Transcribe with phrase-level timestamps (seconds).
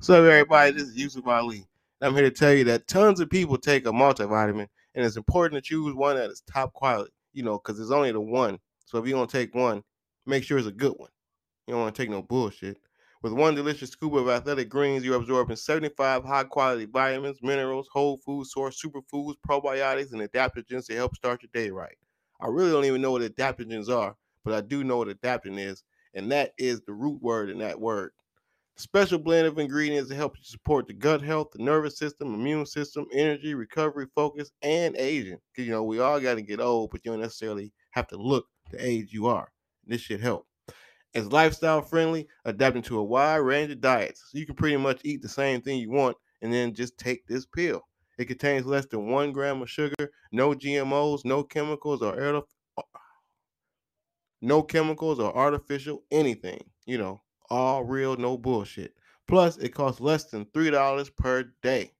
[0.00, 0.72] What's up, everybody?
[0.72, 1.66] This is Yusuf Ali.
[2.00, 5.18] And I'm here to tell you that tons of people take a multivitamin, and it's
[5.18, 8.58] important to choose one that is top quality, you know, because it's only the one.
[8.86, 9.82] So if you're going to take one,
[10.24, 11.10] make sure it's a good one.
[11.66, 12.78] You don't want to take no bullshit.
[13.22, 18.16] With one delicious scoop of athletic greens, you're absorbing 75 high quality vitamins, minerals, whole
[18.24, 21.98] food source, superfoods, probiotics, and adaptogens to help start your day right.
[22.40, 25.84] I really don't even know what adaptogens are, but I do know what adaptogen is,
[26.14, 28.12] and that is the root word in that word.
[28.80, 32.64] Special blend of ingredients that help you support the gut health, the nervous system, immune
[32.64, 35.36] system, energy, recovery, focus, and aging.
[35.52, 38.16] Because you know we all got to get old, but you don't necessarily have to
[38.16, 39.52] look the age you are.
[39.86, 40.46] This should help.
[41.12, 44.24] It's lifestyle friendly, adapting to a wide range of diets.
[44.32, 47.26] So you can pretty much eat the same thing you want and then just take
[47.26, 47.82] this pill.
[48.16, 52.44] It contains less than one gram of sugar, no GMOs, no chemicals or
[54.40, 56.64] no chemicals or artificial anything.
[56.86, 57.20] You know,
[57.50, 58.94] all real, no bullshit.
[59.26, 61.92] Plus, it costs less than $3 per day.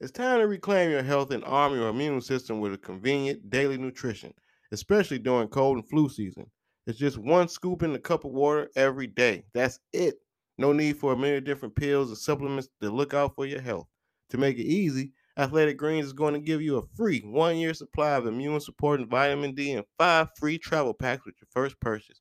[0.00, 3.78] It's time to reclaim your health and arm your immune system with a convenient daily
[3.78, 4.32] nutrition,
[4.70, 6.50] especially during cold and flu season.
[6.86, 9.44] It's just one scoop in a cup of water every day.
[9.54, 10.16] That's it.
[10.56, 13.88] No need for a million different pills or supplements to look out for your health.
[14.30, 17.72] To make it easy, Athletic Greens is going to give you a free one year
[17.72, 22.20] supply of immune supporting vitamin D and five free travel packs with your first purchase.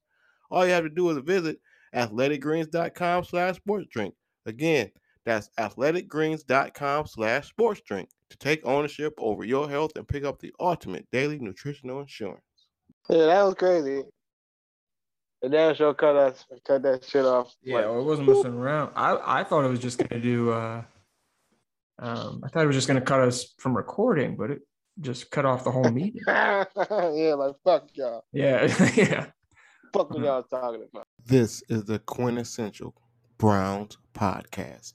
[0.52, 1.60] All you have to do is visit
[1.96, 4.14] athleticgreens.com slash sports drink.
[4.46, 4.92] Again,
[5.26, 10.54] that's athleticgreens.com slash sports drink to take ownership over your health and pick up the
[10.60, 12.42] ultimate daily nutritional insurance.
[13.10, 14.04] Yeah, that was crazy.
[15.42, 17.54] The damn show cut us cut that shit off.
[17.62, 18.92] Yeah, like, well, it wasn't messing around.
[18.96, 20.82] I, I thought it was just gonna do uh
[22.00, 24.62] um I thought it was just gonna cut us from recording, but it
[25.00, 26.22] just cut off the whole meeting.
[26.28, 26.66] yeah,
[27.38, 28.24] like fuck y'all.
[28.34, 29.28] Yeah, yeah.
[29.94, 30.26] Fuck what mm-hmm.
[30.26, 31.08] y'all talking about.
[31.26, 32.94] This is the quintessential
[33.38, 34.94] Browns podcast.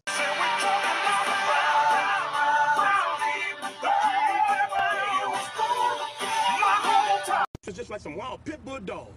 [7.66, 9.09] It's just like some wild pit bull dog.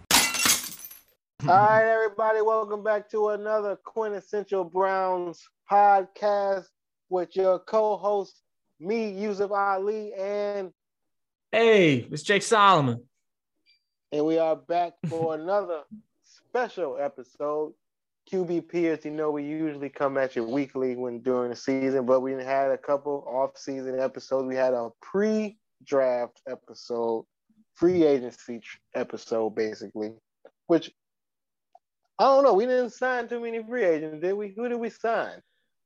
[1.41, 6.66] All right, everybody, welcome back to another quintessential Browns podcast
[7.09, 8.41] with your co-host,
[8.79, 10.72] me, Yusuf Ali, and
[11.51, 13.03] hey, it's Jake Solomon.
[14.15, 15.81] And we are back for another
[16.23, 17.73] special episode.
[18.31, 22.21] QBP, as you know, we usually come at you weekly when during the season, but
[22.21, 24.47] we had a couple off-season episodes.
[24.47, 27.25] We had a pre-draft episode,
[27.73, 28.61] free agency
[28.95, 30.13] episode, basically,
[30.67, 30.93] which
[32.17, 32.53] I don't know.
[32.53, 34.53] We didn't sign too many free agents, did we?
[34.55, 35.41] Who did we sign?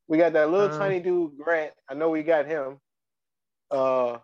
[0.07, 1.73] We got that little uh, tiny dude, Grant.
[1.89, 2.77] I know we got him.
[3.71, 4.19] Uh,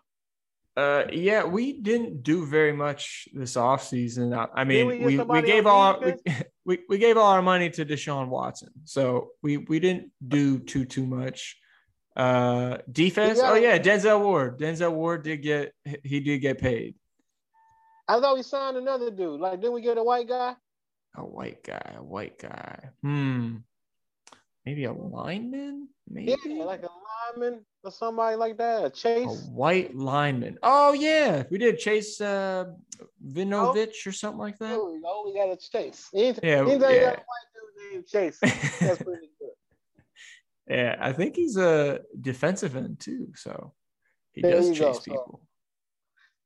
[0.76, 4.36] uh, yeah, we didn't do very much this offseason.
[4.36, 6.14] I, I mean, we, we, we, gave all we,
[6.66, 10.84] we, we gave all our money to Deshaun Watson, so we we didn't do too
[10.84, 11.56] too much.
[12.14, 13.40] Uh, defense.
[13.42, 14.58] Oh yeah, Denzel Ward.
[14.58, 15.72] Denzel Ward did get
[16.02, 16.94] he did get paid.
[18.08, 19.40] I thought we signed another dude.
[19.40, 20.54] Like, didn't we get a white guy?
[21.16, 21.94] A white guy.
[21.96, 22.90] A white guy.
[23.02, 23.56] Hmm.
[24.66, 25.88] Maybe a lineman.
[26.08, 26.88] Maybe yeah, like a
[27.38, 28.84] lineman or somebody like that.
[28.84, 29.26] A Chase.
[29.28, 30.58] A white lineman.
[30.60, 32.64] Oh yeah, we did Chase uh,
[33.24, 34.10] Winovich oh.
[34.10, 34.72] or something like that.
[34.72, 36.08] Oh, we got a Chase.
[36.12, 37.00] Anything, yeah, anything yeah.
[37.00, 38.38] got a white dude named Chase.
[38.40, 39.50] That's pretty good.
[40.68, 43.72] yeah, I think he's a defensive end too, so
[44.32, 45.00] he there does chase go.
[45.04, 45.40] people.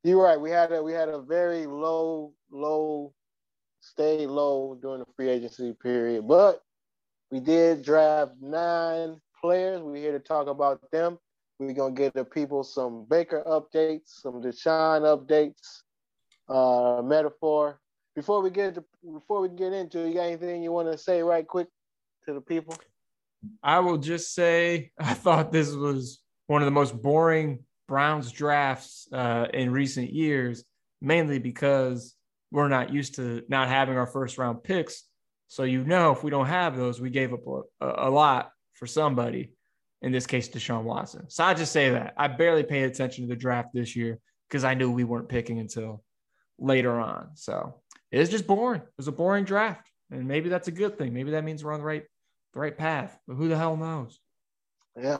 [0.02, 0.40] So, you're right.
[0.40, 3.14] We had a we had a very low, low,
[3.80, 6.62] stay low during the free agency period, but
[7.30, 9.80] we did draft nine players.
[9.80, 11.18] We're here to talk about them.
[11.58, 15.82] We're gonna give the people some Baker updates, some Deshaun updates,
[16.48, 17.80] uh, metaphor.
[18.16, 21.22] Before we get to, before we get into, you got anything you want to say
[21.22, 21.68] right quick
[22.26, 22.74] to the people?
[23.62, 29.08] I will just say I thought this was one of the most boring Browns drafts
[29.12, 30.64] uh, in recent years,
[31.00, 32.16] mainly because
[32.50, 35.04] we're not used to not having our first round picks
[35.50, 37.40] so you know, if we don't have those, we gave up
[37.80, 39.52] a, a lot for somebody.
[40.00, 41.28] In this case, Deshaun Watson.
[41.28, 44.62] So I just say that I barely paid attention to the draft this year because
[44.62, 46.04] I knew we weren't picking until
[46.56, 47.30] later on.
[47.34, 47.80] So
[48.12, 48.80] it's just boring.
[48.80, 51.12] It was a boring draft, and maybe that's a good thing.
[51.12, 52.04] Maybe that means we're on the right
[52.54, 53.18] the right path.
[53.26, 54.20] But who the hell knows?
[54.96, 55.18] Yeah,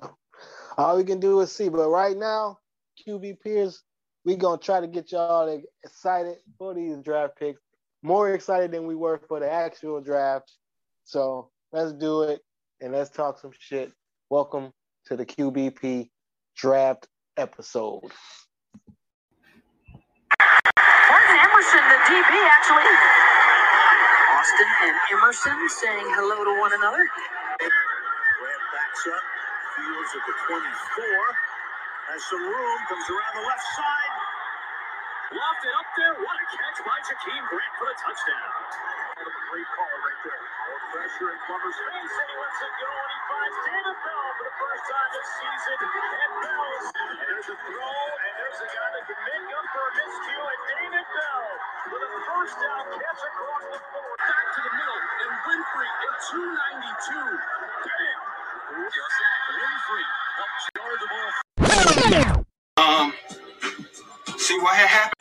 [0.78, 1.68] all we can do is see.
[1.68, 2.60] But right now,
[3.04, 3.82] QB peers,
[4.24, 7.60] we gonna try to get y'all excited for these draft picks
[8.02, 10.50] more excited than we were for the actual draft.
[11.04, 12.40] So let's do it
[12.80, 13.92] and let's talk some shit.
[14.30, 14.72] Welcome
[15.06, 16.08] to the QBP
[16.56, 18.08] draft episode.
[20.40, 22.88] Martin Emerson, the DB, actually.
[24.32, 27.04] Austin and Emerson saying hello to one another.
[28.72, 29.24] backs up,
[29.76, 30.64] fields at the 24,
[32.08, 34.09] has some room, comes around the left side.
[35.30, 36.14] Lofted up there.
[36.26, 38.50] What a catch by Jakeem Grant for the touchdown.
[39.22, 40.42] A great call right there.
[40.42, 42.10] More pressure in Plummer's face.
[42.18, 45.28] said he lets it go, and he finds David Bell for the first time this
[45.38, 45.76] season.
[45.86, 49.84] And Bell's And there's a throw, and there's a guy that can make up for
[49.86, 51.46] a miscue, and David Bell
[51.94, 54.10] with a first down catch across the floor.
[54.18, 57.22] back to the middle, and Winfrey at 292.
[57.86, 58.18] Bam!
[58.90, 59.18] Just
[59.54, 60.06] Winfrey
[62.82, 63.14] Um,
[64.38, 65.19] see what had happened.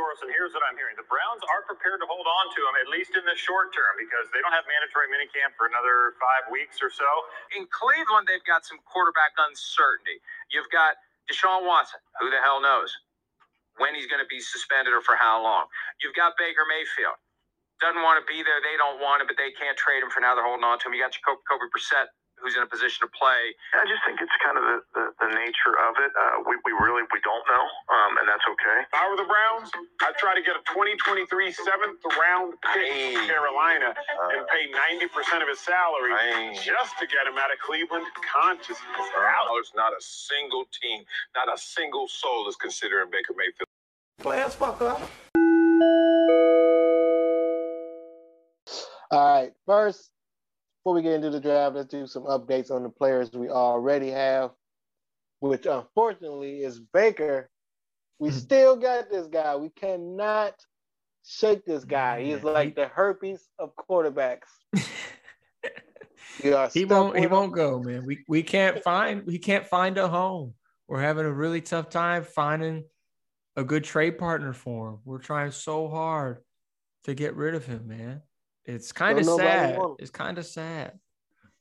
[0.00, 2.74] Source, and here's what I'm hearing: the Browns are prepared to hold on to him
[2.80, 6.48] at least in the short term because they don't have mandatory minicamp for another five
[6.48, 7.04] weeks or so.
[7.56, 10.24] in Cleveland, they've got some quarterback uncertainty.
[10.48, 10.96] You've got
[11.28, 12.00] Deshaun Watson.
[12.24, 12.96] Who the hell knows
[13.78, 15.66] when he's going to be suspended or for how long?
[16.02, 17.18] You've got Baker Mayfield.
[17.80, 18.64] Doesn't want to be there.
[18.64, 20.32] They don't want him, but they can't trade him for now.
[20.32, 20.96] They're holding on to him.
[20.96, 22.08] You got Jacoby Brissett,
[22.40, 23.52] who's in a position to play.
[23.76, 26.10] I just think it's kind of the, the, the nature of it.
[26.16, 28.78] Uh, we, we really we don't know, um, and that's okay.
[28.88, 29.68] If I were the Browns,
[30.02, 33.14] I'd try to get a 2023 seventh round pick Hey.
[33.14, 36.56] from Carolina and pay 90% of his salary Hey.
[36.64, 39.06] just to get him out of Cleveland consciousness.
[39.20, 39.46] Out.
[39.52, 41.04] There's not a single team,
[41.36, 43.68] not a single soul is considering Baker Mayfield.
[44.20, 45.00] Players fuck up.
[49.10, 49.50] All right.
[49.66, 50.10] First,
[50.82, 54.10] before we get into the draft, let's do some updates on the players we already
[54.10, 54.52] have,
[55.40, 57.50] which unfortunately is Baker.
[58.18, 58.38] We mm-hmm.
[58.38, 59.56] still got this guy.
[59.56, 60.54] We cannot
[61.26, 62.24] shake this guy.
[62.24, 64.48] He's like the herpes of quarterbacks.
[66.42, 67.30] He won't he him.
[67.30, 68.06] won't go, man.
[68.06, 70.54] We we can't find we can't find a home.
[70.88, 72.84] We're having a really tough time finding
[73.56, 74.98] a good trade partner for him.
[75.04, 76.38] We're trying so hard
[77.04, 78.22] to get rid of him, man.
[78.74, 79.78] It's kind of sad.
[79.98, 80.98] It's kind of sad.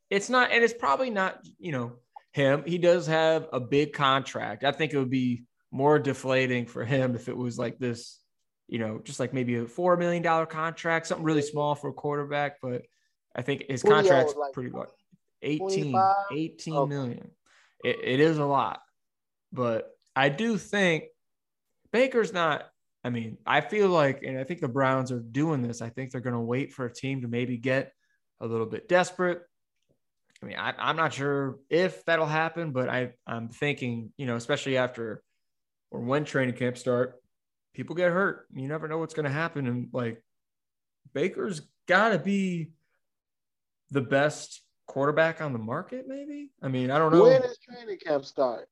[0.10, 1.94] It's not, and it's probably not, you know,
[2.32, 2.64] him.
[2.66, 4.64] He does have a big contract.
[4.64, 8.20] I think it would be more deflating for him if it was like this,
[8.68, 11.94] you know, just like maybe a four million dollar contract, something really small for a
[11.94, 12.58] quarterback.
[12.62, 12.84] But
[13.36, 14.90] I think his What do y'all contract's like, pretty large.
[15.42, 16.16] 18, 25?
[16.34, 16.90] 18 Okay.
[16.90, 17.32] million.
[17.84, 18.82] It, it is a lot,
[19.54, 21.06] but I do think
[21.92, 22.66] Baker's not.
[23.10, 25.82] I mean, I feel like, and I think the Browns are doing this.
[25.82, 27.92] I think they're going to wait for a team to maybe get
[28.40, 29.42] a little bit desperate.
[30.44, 34.36] I mean, I, I'm not sure if that'll happen, but I, I'm thinking, you know,
[34.36, 35.24] especially after
[35.90, 37.16] or when training camp start,
[37.74, 38.46] people get hurt.
[38.54, 40.24] You never know what's going to happen, and like
[41.12, 42.74] Baker's got to be
[43.90, 46.06] the best quarterback on the market.
[46.08, 46.52] Maybe.
[46.62, 47.24] I mean, I don't know.
[47.24, 48.70] When does training camp start?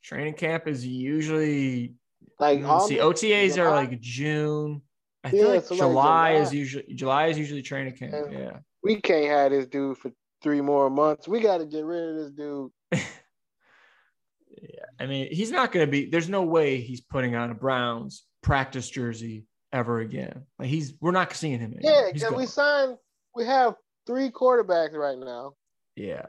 [0.00, 1.96] Training camp is usually
[2.38, 2.96] Like Mm, see?
[2.98, 4.82] OTAs are like June.
[5.22, 6.42] I feel like so like July, July.
[6.42, 8.12] is usually July is usually training camp.
[8.30, 8.38] Yeah.
[8.38, 8.56] Yeah.
[8.82, 10.12] we can't have this dude for
[10.42, 11.26] three more months.
[11.26, 12.70] We got to get rid of this dude.
[14.56, 14.84] Yeah.
[15.00, 16.06] I mean, he's not going to be.
[16.06, 20.44] There's no way he's putting on a Browns practice jersey ever again.
[20.58, 21.72] Like he's, we're not seeing him.
[21.74, 21.92] Anymore.
[22.06, 22.96] Yeah, because we signed.
[23.34, 23.74] We have
[24.06, 25.54] three quarterbacks right now.
[25.96, 26.26] yeah.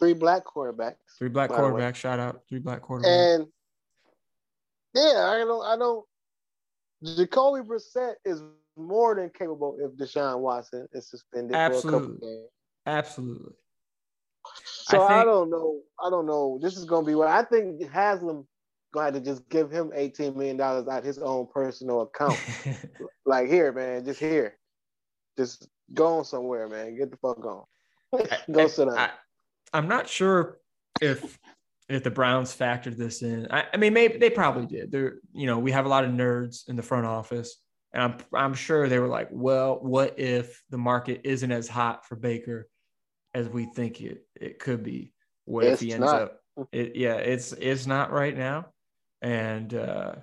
[0.00, 0.96] Three black quarterbacks.
[1.16, 1.80] Three black by the way.
[1.80, 1.94] quarterbacks.
[1.94, 2.40] Shout out.
[2.48, 3.36] Three black quarterbacks.
[3.36, 3.46] And
[4.94, 5.64] yeah, I don't.
[5.64, 6.04] I don't.
[7.16, 8.42] Jacoby Brissett is
[8.76, 12.28] more than capable if Deshaun Watson is suspended for a couple Absolutely.
[12.28, 12.48] games.
[12.86, 13.52] Absolutely.
[14.64, 15.80] So I I, don't know.
[16.02, 16.58] I don't know.
[16.62, 17.88] This is gonna be what I think.
[17.90, 18.46] Haslam
[18.92, 22.38] gonna to just give him eighteen million dollars out his own personal account.
[23.26, 24.58] like here, man, just here,
[25.38, 26.96] just go on somewhere, man.
[26.96, 27.64] Get the fuck on.
[28.52, 28.98] go I- sit down.
[28.98, 29.10] I,
[29.72, 30.58] I'm not sure
[31.00, 31.38] if
[31.88, 33.48] if the Browns factored this in.
[33.50, 34.90] I, I mean, maybe they probably did.
[34.90, 37.56] They're you know we have a lot of nerds in the front office,
[37.92, 42.06] and I'm I'm sure they were like, well, what if the market isn't as hot
[42.06, 42.68] for Baker
[43.34, 45.12] as we think it it could be?
[45.44, 46.22] What if he ends not.
[46.22, 46.38] up?
[46.70, 48.66] It, yeah, it's it's not right now,
[49.20, 50.14] and uh,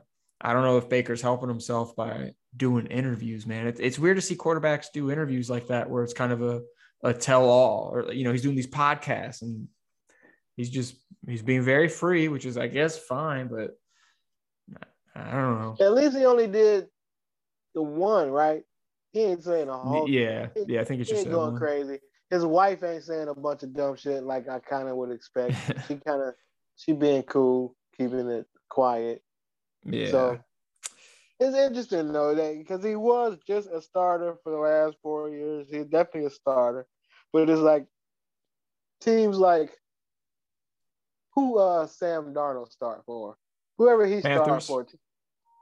[0.41, 3.45] I don't know if Baker's helping himself by doing interviews.
[3.45, 6.41] Man, it's it's weird to see quarterbacks do interviews like that where it's kind of
[6.41, 6.61] a
[7.03, 9.67] a tell all or you know he's doing these podcasts and
[10.59, 13.79] he's just he's being very free which is i guess fine but
[15.15, 16.87] i don't know At least he only did
[17.73, 18.63] the one, right?
[19.13, 20.09] He ain't saying a whole.
[20.09, 21.57] yeah yeah i think it's he just ain't going one.
[21.57, 21.99] crazy.
[22.29, 25.55] His wife ain't saying a bunch of dumb shit like I kind of would expect.
[25.87, 26.33] she kind of
[26.75, 29.23] she being cool, keeping it quiet.
[29.85, 30.39] yeah So
[31.39, 35.67] it's interesting though that because he was just a starter for the last four years.
[35.71, 36.85] He's definitely a starter,
[37.31, 37.85] but it's like
[38.99, 39.71] teams like
[41.39, 43.35] who uh Sam Darnold start for,
[43.77, 44.85] whoever he start for.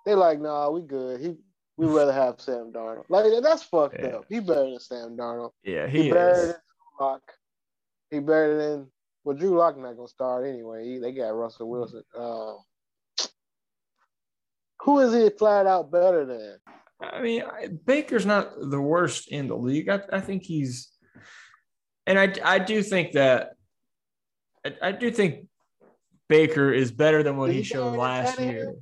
[0.06, 1.20] They like, nah, we good.
[1.22, 1.36] He
[1.78, 3.06] we rather have Sam Darnold.
[3.10, 4.18] Like that's fucked Yeah.
[4.18, 4.26] up.
[4.30, 5.52] He better than Sam Darnold.
[5.64, 6.56] yeah He, he better than
[7.00, 7.22] Lock.
[8.10, 8.88] He better than
[9.24, 10.86] Well, Drew Lock not gonna start anyway.
[10.86, 12.04] He- They got Russell Wilson.
[12.18, 12.58] Um,
[14.82, 16.58] who is he flat out better than?
[17.02, 19.90] I mean, I- Baker's not the worst in the league.
[19.90, 20.90] I, I think he's,
[22.08, 23.52] and I, I do think that,
[24.66, 25.48] I, I do think
[26.30, 28.52] Baker is better than what Is he he showed last Tannehill?
[28.52, 28.74] year.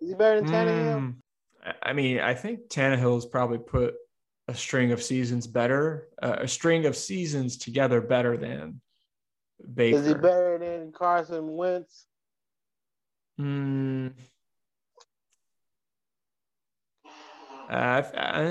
[0.00, 0.98] Is he better than Tannehill?
[1.66, 3.94] Mm, I- mean, I think Tannehill's probably put
[4.48, 8.80] a string of seasons better, uh, a string of seasons together better than
[9.74, 9.96] Baker.
[9.98, 12.06] Is he better than Carson Wentz?
[13.40, 14.12] Mm.
[17.68, 18.42] I, I, I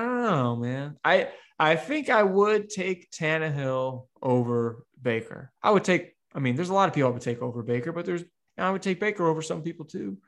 [0.00, 0.96] don't know, man.
[1.04, 5.52] I I think I would take Tannehill over Baker.
[5.62, 6.15] I would take.
[6.36, 8.22] I mean, there's a lot of people I would take over Baker, but there's
[8.58, 10.18] I would take Baker over some people too.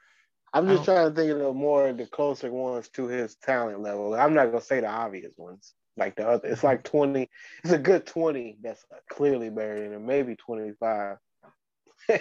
[0.55, 4.15] I'm just trying to think of the more the closer ones to his talent level.
[4.15, 6.49] I'm not gonna say the obvious ones like the other.
[6.49, 7.29] It's like 20.
[7.63, 10.07] It's a good 20 that's clearly better than.
[10.07, 11.19] Maybe 25,
[12.09, 12.21] but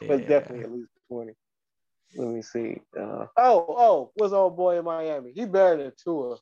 [0.00, 0.16] Yeah.
[0.16, 1.32] definitely at least 20.
[2.16, 2.80] Let me see.
[2.98, 5.32] Uh, oh, oh, what's old boy in Miami?
[5.34, 6.38] He better than Tua.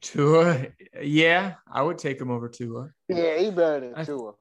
[0.00, 0.66] Tua,
[1.02, 2.90] yeah, I would take him over Tua.
[3.08, 4.32] Yeah, he better than I- Tua.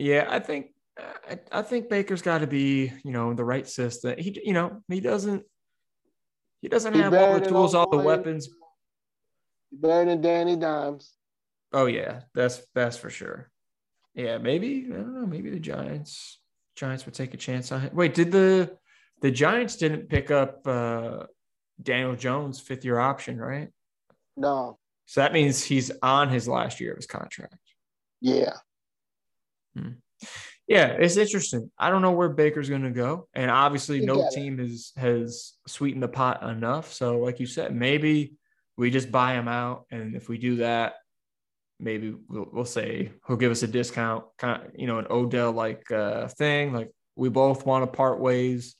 [0.00, 4.14] Yeah, I think I, I think Baker's got to be, you know, the right system.
[4.18, 5.44] He, you know, he doesn't
[6.62, 8.48] he doesn't He have all the tools, all the weapons.
[9.72, 11.12] Better than Danny Dimes.
[11.72, 13.50] Oh yeah, that's that's for sure.
[14.14, 15.26] Yeah, maybe I don't know.
[15.26, 16.38] Maybe the Giants
[16.76, 17.90] Giants would take a chance on him.
[17.94, 18.76] Wait, did the
[19.20, 21.24] the Giants didn't pick up uh,
[21.82, 23.68] Daniel Jones fifth year option, right?
[24.36, 27.56] No, So that means he's on his last year of his contract.
[28.20, 28.54] yeah,
[30.66, 31.70] Yeah, it's interesting.
[31.78, 34.32] I don't know where Baker's going to go, and obviously, no it.
[34.32, 36.92] team has has sweetened the pot enough.
[36.92, 38.34] So, like you said, maybe
[38.76, 40.94] we just buy him out, and if we do that,
[41.78, 45.52] maybe we'll, we'll say he'll give us a discount, kind of, you know, an Odell
[45.52, 46.72] like uh, thing.
[46.72, 48.74] Like we both want to part ways.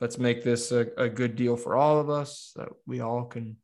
[0.00, 3.58] Let's make this a, a good deal for all of us, so we all can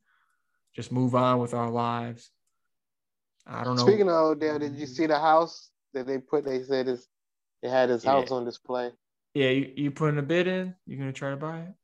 [0.75, 2.31] just move on with our lives.
[3.47, 3.87] I don't know.
[3.87, 6.45] Speaking of Odell, did you see the house that they put?
[6.45, 7.09] They said it's,
[7.67, 8.13] they had his Yeah.
[8.13, 8.93] house on display.
[9.35, 10.75] yeah, you, you putting a bid in?
[10.87, 11.75] You gonna try to buy it?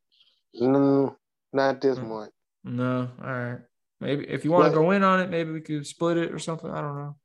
[0.53, 1.17] No,
[1.51, 2.07] not this Mm.
[2.07, 2.31] month.
[2.63, 3.59] No, all right.
[3.99, 6.39] Maybe if you want to go in on it, maybe we could split it or
[6.39, 6.69] something.
[6.69, 7.15] I don't know.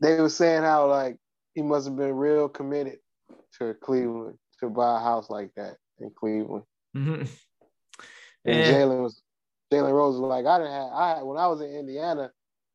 [0.00, 1.16] They were saying how like
[1.54, 2.98] he must have been real committed
[3.58, 6.64] to Cleveland to buy a house like that in Cleveland.
[6.96, 7.28] Mhm.
[8.44, 9.22] And Eh, Jalen was
[9.72, 12.30] Jalen Rose was like, I didn't have I when I was in Indiana,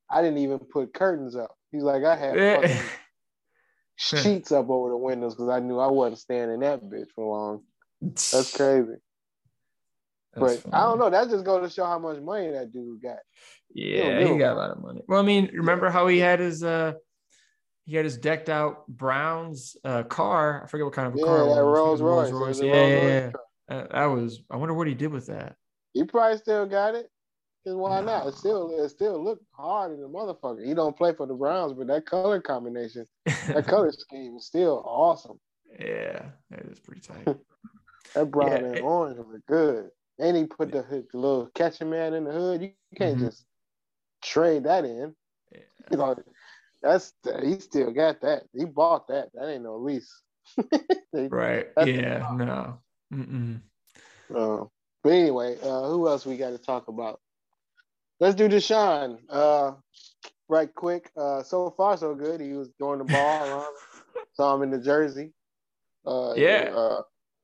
[0.09, 1.55] I didn't even put curtains up.
[1.71, 2.89] He's like, I had eh, fucking
[3.99, 7.35] sheets up over the windows because I knew I wasn't staying in that bitch for
[7.35, 7.63] long.
[8.01, 8.93] That's crazy.
[10.33, 11.09] That's but I don't know.
[11.09, 13.17] That just goes to show how much money that dude got.
[13.73, 15.01] Yeah, give he got a lot of money.
[15.07, 16.93] Well, I mean, remember how he had his uh
[17.85, 20.63] he had his decked out Browns uh car.
[20.63, 21.45] I forget what kind of a Yeah, car.
[21.45, 21.63] it that.
[21.63, 22.41] Rolls think it was Royce.
[22.41, 23.29] Rolls Yeah, Rolls yeah, Royce yeah.
[23.31, 23.43] truck.
[23.69, 24.41] Uh, that was.
[24.49, 25.55] I wonder what he did with that.
[25.93, 27.11] He probably still got it.
[27.65, 28.27] Cause why not?
[28.27, 30.65] It still it still look hard in the motherfucker.
[30.65, 34.81] He don't play for the Browns, but that color combination, that color scheme is still
[34.85, 35.39] awesome.
[35.79, 37.37] yeah, that is pretty tight.
[38.15, 39.89] That brown Yeah, and it- orange look good.
[40.17, 42.61] And he put the, the little catching man in the hood.
[42.61, 43.25] You can't Mhm.
[43.27, 43.45] just
[44.23, 45.15] trade that in.
[45.51, 45.59] Yeah.
[45.91, 46.15] You know,
[46.81, 47.13] that's
[47.43, 48.43] he still got that.
[48.53, 49.29] He bought that.
[49.33, 50.11] That ain't no lease.
[51.13, 51.67] Right.
[51.75, 52.27] That's- Yeah.
[52.35, 52.79] No.
[53.13, 53.61] Mm-mm.
[54.33, 54.65] Uh,
[55.03, 57.19] but anyway, uh, who else we got to talk about?
[58.19, 59.19] Let's do Deshaun.
[59.29, 59.73] Uh,
[60.49, 61.09] right quick.
[61.15, 62.41] Uh, so far so good.
[62.41, 63.73] He was throwing the ball around.
[64.33, 65.33] Saw him in the jersey.
[66.05, 66.71] Uh, Yeah.
[66.75, 67.01] Uh,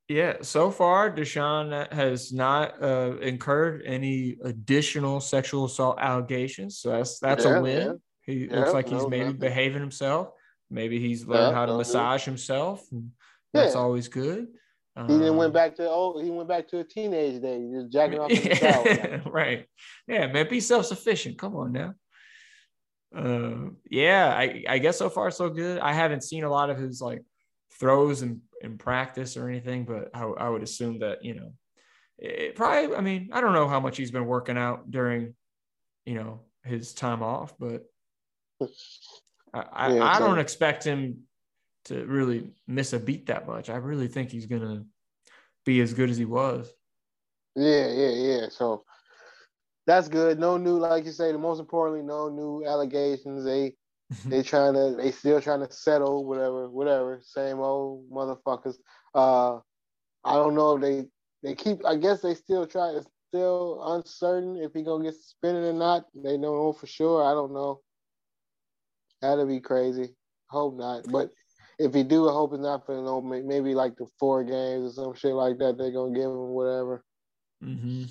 [0.07, 7.19] Yeah, so far Deshaun has not uh, incurred any additional sexual assault allegations, so that's
[7.19, 7.81] that's Yeah, a win.
[7.81, 7.93] yeah.
[8.21, 9.39] He Yeah, looks like he's no, maybe nothing.
[9.39, 10.29] behaving himself.
[10.69, 12.83] Maybe he's learned how to massage himself.
[12.91, 13.11] And
[13.53, 14.47] that's always good.
[14.95, 17.69] He then Um, went back to oh, he went back to a teenage day.
[17.73, 19.21] Just jacking off shower.
[19.31, 19.65] right.
[20.07, 21.37] Yeah, man, be self sufficient.
[21.37, 21.93] Come on now.
[23.15, 25.79] Uh, yeah, I, I guess so far so good.
[25.79, 27.23] I haven't seen a lot of his like
[27.79, 31.53] throws in, in practice or anything, but I, I would assume that, you know,
[32.17, 35.33] it probably, I mean, I don't know how much he's been working out during,
[36.05, 37.83] you know, his time off, but
[39.53, 41.19] I, I, Yeah, I so- don't expect him
[41.85, 43.69] to really miss a beat that much.
[43.69, 44.85] I really think he's going to
[45.65, 46.71] be as good as he was.
[47.55, 48.45] Yeah, yeah, yeah.
[48.49, 48.83] So
[49.87, 50.39] that's good.
[50.39, 51.31] No new, like you say.
[51.31, 53.45] The most importantly, no new allegations.
[53.45, 53.75] They
[54.25, 57.21] they trying to they still trying to settle whatever, whatever.
[57.23, 58.75] Same old motherfuckers.
[59.13, 59.59] Uh,
[60.23, 61.05] I don't know if they
[61.43, 61.85] they keep.
[61.85, 62.89] I guess they still try.
[62.89, 66.05] It's still uncertain if he gonna get suspended or not.
[66.13, 67.23] They don't know for sure.
[67.23, 67.81] I don't know.
[69.21, 70.15] That'd be crazy.
[70.47, 71.05] Hope not.
[71.09, 71.31] But
[71.79, 74.97] if he do, I hope it's not for no may- maybe like the four games
[74.97, 75.77] or some shit like that.
[75.77, 77.03] They're gonna give him whatever.
[77.63, 78.03] Mm-hmm.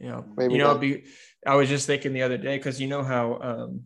[0.00, 1.04] Yeah, Maybe you know, that- be,
[1.46, 3.82] I was just thinking the other day because you know how um,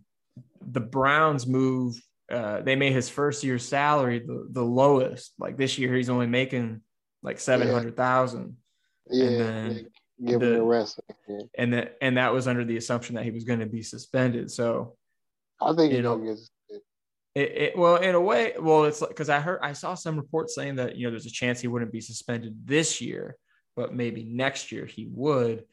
[0.60, 1.94] the Browns move.
[2.30, 5.32] Uh, they made his first year salary the, the lowest.
[5.38, 6.80] Like this year, he's only making
[7.22, 8.56] like seven hundred thousand,
[9.10, 9.70] Yeah, then
[10.18, 11.00] yeah, give him the- the rest.
[11.28, 11.40] Yeah.
[11.58, 14.50] and that and that was under the assumption that he was going to be suspended.
[14.50, 14.96] So
[15.60, 16.36] I think You know.
[17.34, 20.54] It, it well, in a way, well, it's because I heard I saw some reports
[20.54, 23.36] saying that you know there's a chance he wouldn't be suspended this year,
[23.74, 25.64] but maybe next year he would.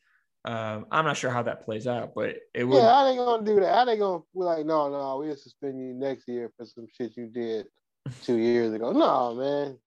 [0.46, 2.78] Um, I'm not sure how that plays out, but it would.
[2.78, 3.76] Yeah, how they gonna do that?
[3.76, 7.18] How they gonna be like, no, no, we'll suspend you next year for some shit
[7.18, 7.68] you did
[8.24, 8.94] two years ago?
[8.94, 9.78] No, man,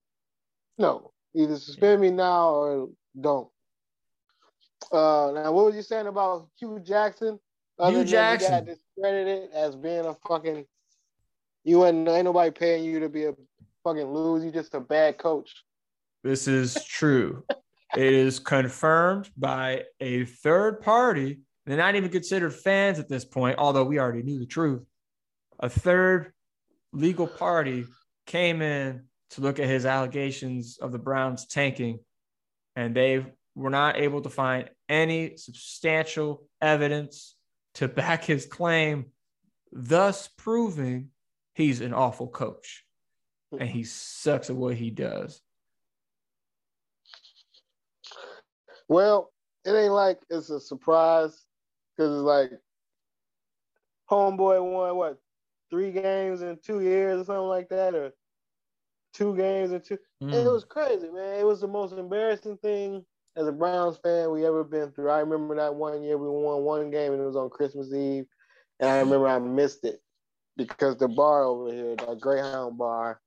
[0.76, 1.12] no.
[1.34, 2.88] Either suspend me now or
[3.18, 3.48] don't.
[4.90, 7.38] Uh, now what were you saying about Hue Jackson?
[7.80, 8.50] Hue than Jackson.
[8.50, 10.66] got discredited as being a fucking.
[11.64, 13.34] You ain't nobody paying you to be a
[13.84, 14.44] fucking lose.
[14.44, 15.64] You just a bad coach.
[16.24, 17.44] This is true.
[17.96, 21.40] it is confirmed by a third party.
[21.66, 24.82] They're not even considered fans at this point, although we already knew the truth.
[25.60, 26.32] A third
[26.92, 27.86] legal party
[28.26, 32.00] came in to look at his allegations of the Browns tanking,
[32.74, 37.36] and they were not able to find any substantial evidence
[37.74, 39.06] to back his claim,
[39.72, 41.08] thus proving
[41.54, 42.84] he's an awful coach
[43.58, 45.40] and he sucks at what he does.
[48.88, 49.32] Well,
[49.64, 51.44] it ain't like it's a surprise
[51.96, 52.50] because it's like
[54.10, 55.18] homeboy won what
[55.70, 58.12] three games in two years or something like that, or
[59.14, 59.98] two games in two.
[60.20, 60.52] And it Mm.
[60.52, 61.40] was crazy, man.
[61.40, 63.04] It was the most embarrassing thing
[63.36, 65.10] as a Browns fan we ever been through.
[65.10, 68.26] I remember that one year we won one game and it was on Christmas Eve,
[68.80, 70.01] and I remember I missed it
[70.56, 73.20] because the bar over here, the Greyhound bar,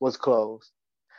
[0.00, 0.70] was closed.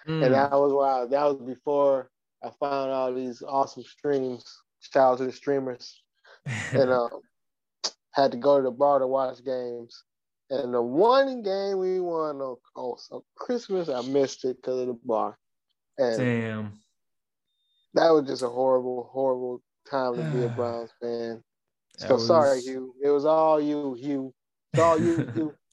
[0.07, 0.25] Mm.
[0.25, 2.09] And that was why that was before
[2.43, 4.45] I found all these awesome streams.
[4.81, 6.01] Shout out to the streamers.
[6.73, 7.21] And um,
[8.11, 10.03] had to go to the bar to watch games.
[10.49, 14.87] And the one game we won on, on, on Christmas, I missed it because of
[14.87, 15.37] the bar.
[15.97, 16.73] And Damn.
[17.93, 21.41] that was just a horrible, horrible time to be a Browns fan.
[21.99, 22.93] That So sorry, Hue.
[23.03, 24.33] It was all you, Hue.
[24.77, 25.55] All you.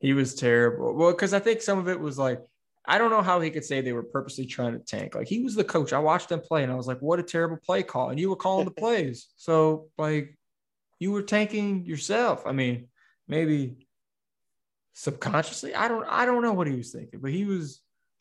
[0.00, 0.94] He was terrible.
[0.94, 2.40] Well, because I think some of it was like,
[2.86, 5.14] I don't know how he could say they were purposely trying to tank.
[5.14, 5.92] Like he was the coach.
[5.92, 8.08] I watched them play and I was like, what a terrible play call.
[8.08, 9.28] And you were calling the plays.
[9.36, 10.38] So like
[10.98, 12.46] you were tanking yourself.
[12.46, 12.88] I mean,
[13.28, 13.86] maybe
[14.94, 15.74] subconsciously.
[15.74, 17.80] I don't I don't know what he was thinking, but he was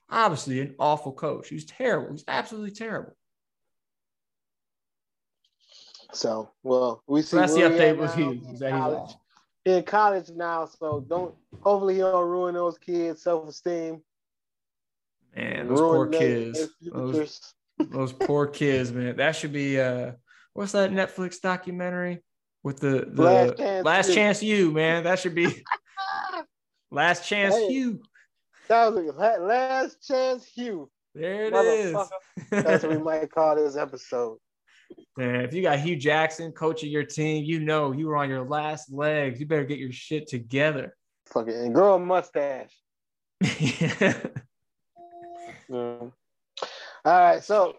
[0.09, 1.47] obviously an awful coach.
[1.47, 2.07] He was terrible.
[2.07, 3.13] He was absolutely terrible.
[6.11, 7.29] So, well, we see.
[7.29, 8.13] So that's the update at with.
[8.15, 8.45] Hughes.
[8.51, 9.11] Is that he's College.
[9.69, 9.73] Awful.
[9.73, 11.33] He in college now, so don't.
[11.61, 14.01] Hopefully, he don't ruin those kids' self esteem.
[15.35, 16.67] Man, those poor Ruin their- kids.
[16.81, 19.15] Those those poor kids, man.
[19.17, 20.11] That should be uh
[20.53, 22.23] what's that Netflix documentary
[22.63, 25.03] with the the Last Chance last chance you, man.
[25.03, 25.63] That should be
[26.91, 27.69] last chance Hey.
[27.71, 28.01] you.
[28.67, 30.89] That was a last chance, Hue.
[31.15, 31.97] There it is.
[32.51, 34.37] That's what we might call this episode.
[35.17, 38.45] Man, if you got Hue Jackson coaching your team, you know you were on your
[38.45, 39.39] last legs.
[39.39, 40.95] You better get your shit together.
[41.27, 42.75] Fucking and grow a mustache.
[45.69, 46.11] Mm.
[47.05, 47.75] All right, so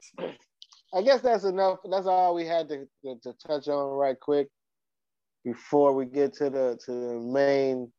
[0.95, 1.79] I guess that's enough.
[1.89, 4.49] That's all we had to, to, to touch on right quick
[5.45, 7.93] before we get to the to the main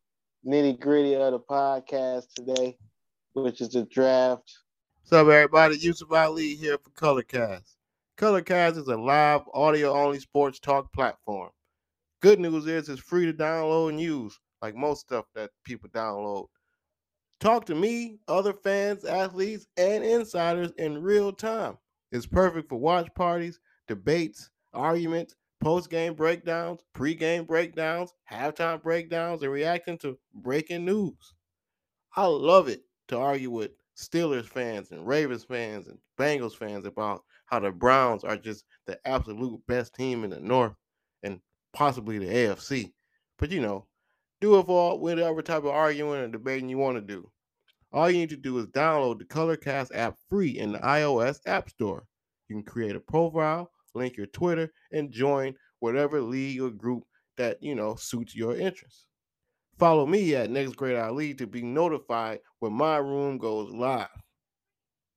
[0.46, 2.78] nitty gritty of the podcast today,
[3.34, 4.52] which is the draft.
[5.02, 5.78] What's up, everybody?
[5.78, 7.76] Yusuf Ali here for Colorcast.
[8.22, 11.50] Colorcast is a live, audio only sports talk platform.
[12.22, 16.46] Good news is it's free to download and use, like most stuff that people download.
[17.40, 21.80] Talk to me, other fans, athletes, and insiders in real time.
[22.12, 29.42] It's perfect for watch parties, debates, arguments, post game breakdowns, pre game breakdowns, halftime breakdowns,
[29.42, 31.34] and reacting to breaking news.
[32.16, 37.24] I love it to argue with Steelers fans and Ravens fans and Bengals fans about
[37.52, 40.74] how the Browns are just the absolute best team in the North
[41.22, 41.42] and
[41.74, 42.94] possibly the AFC.
[43.38, 43.88] But you know,
[44.40, 47.30] do it for whatever type of arguing and debating you want to do.
[47.92, 51.70] All you need to do is download the Colorcast app free in the iOS App
[51.70, 52.06] Store.
[52.48, 57.04] You can create a profile, link your Twitter, and join whatever league or group
[57.36, 59.06] that you know suits your interests.
[59.78, 64.08] Follow me at Next Great Ali to be notified when my room goes live.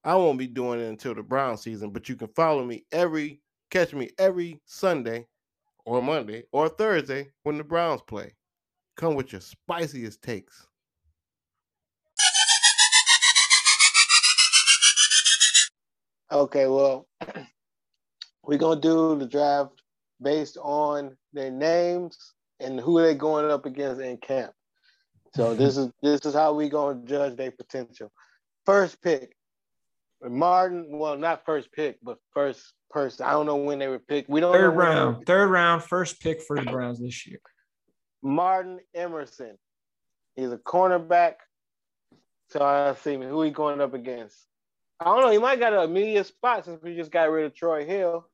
[0.05, 3.41] I won't be doing it until the Brown season, but you can follow me every
[3.71, 5.27] catch me every Sunday
[5.87, 8.35] or Monday or Thursday when the Browns play.
[8.97, 10.67] Come with your spiciest takes.
[16.31, 17.07] Okay, well,
[18.45, 19.83] we're gonna do the draft
[20.21, 24.53] based on their names and who they're going up against in camp.
[25.35, 28.13] So this is this is how we gonna judge their potential.
[28.67, 29.37] First pick,
[30.31, 30.87] Martin.
[30.89, 33.27] Well, not first pick, but first person.
[33.27, 34.29] I don't know when they were picked.
[34.29, 37.41] We don't Third round, third round, first pick for the Browns this year.
[38.23, 39.59] Martin Emerson.
[40.37, 41.35] He's a cornerback.
[42.51, 44.37] So I see who he going up against.
[45.01, 45.31] I don't know.
[45.31, 48.29] He might got an immediate spot since we just got rid of Troy Hill.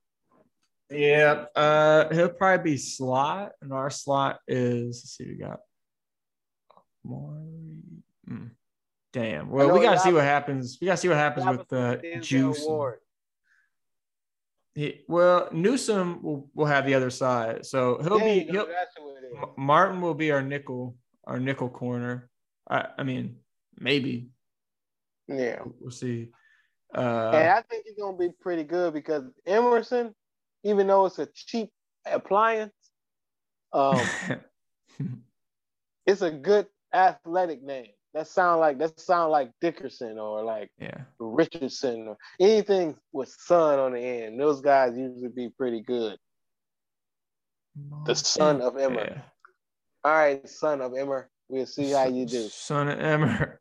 [0.90, 5.02] Yeah, uh, he'll probably be slot, and our slot is.
[5.04, 5.60] Let's see, we got.
[7.04, 7.46] Maury.
[8.28, 8.50] mm.
[9.12, 9.50] Damn.
[9.50, 10.78] Well, we gotta the see what happens.
[10.80, 12.66] We gotta see what happens with uh, Denzel Juice.
[14.74, 18.44] He, well, Newsome will, will have the other side, so he'll There be.
[18.44, 19.38] He'll, That's who it is.
[19.42, 20.96] M- Martin will be our nickel,
[21.26, 22.30] our nickel corner.
[22.68, 23.36] I, I mean,
[23.78, 24.28] maybe
[25.26, 25.62] Yeah.
[25.80, 26.30] we'll see.
[26.94, 30.14] and Uh, I think he's gonna be pretty good because Emerson,
[30.62, 31.70] even though it's a cheap
[32.06, 32.72] appliance,
[33.72, 34.06] um,
[36.06, 37.90] it's a good athletic name.
[38.12, 43.78] That sound like that sound like Dickerson or like yeah, Richardson or anything with son
[43.78, 44.40] on the end.
[44.40, 46.16] Those guys usually be pretty good.
[48.04, 49.04] The son of Emmer.
[49.04, 49.20] Yeah.
[50.04, 51.30] All right, son of Emmer.
[51.48, 52.48] We'll see how you do.
[52.48, 53.60] Son of Emmer.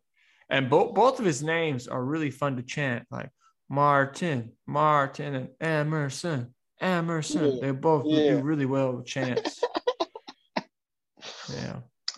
[0.50, 3.30] And both both of his names are really fun to chant, like
[3.70, 7.56] Martin, Martin, and Emerson, Emerson.
[7.56, 8.32] Yeah, They both yeah.
[8.32, 9.64] do really well with chants.
[11.54, 11.78] yeah.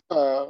[0.09, 0.45] Uh,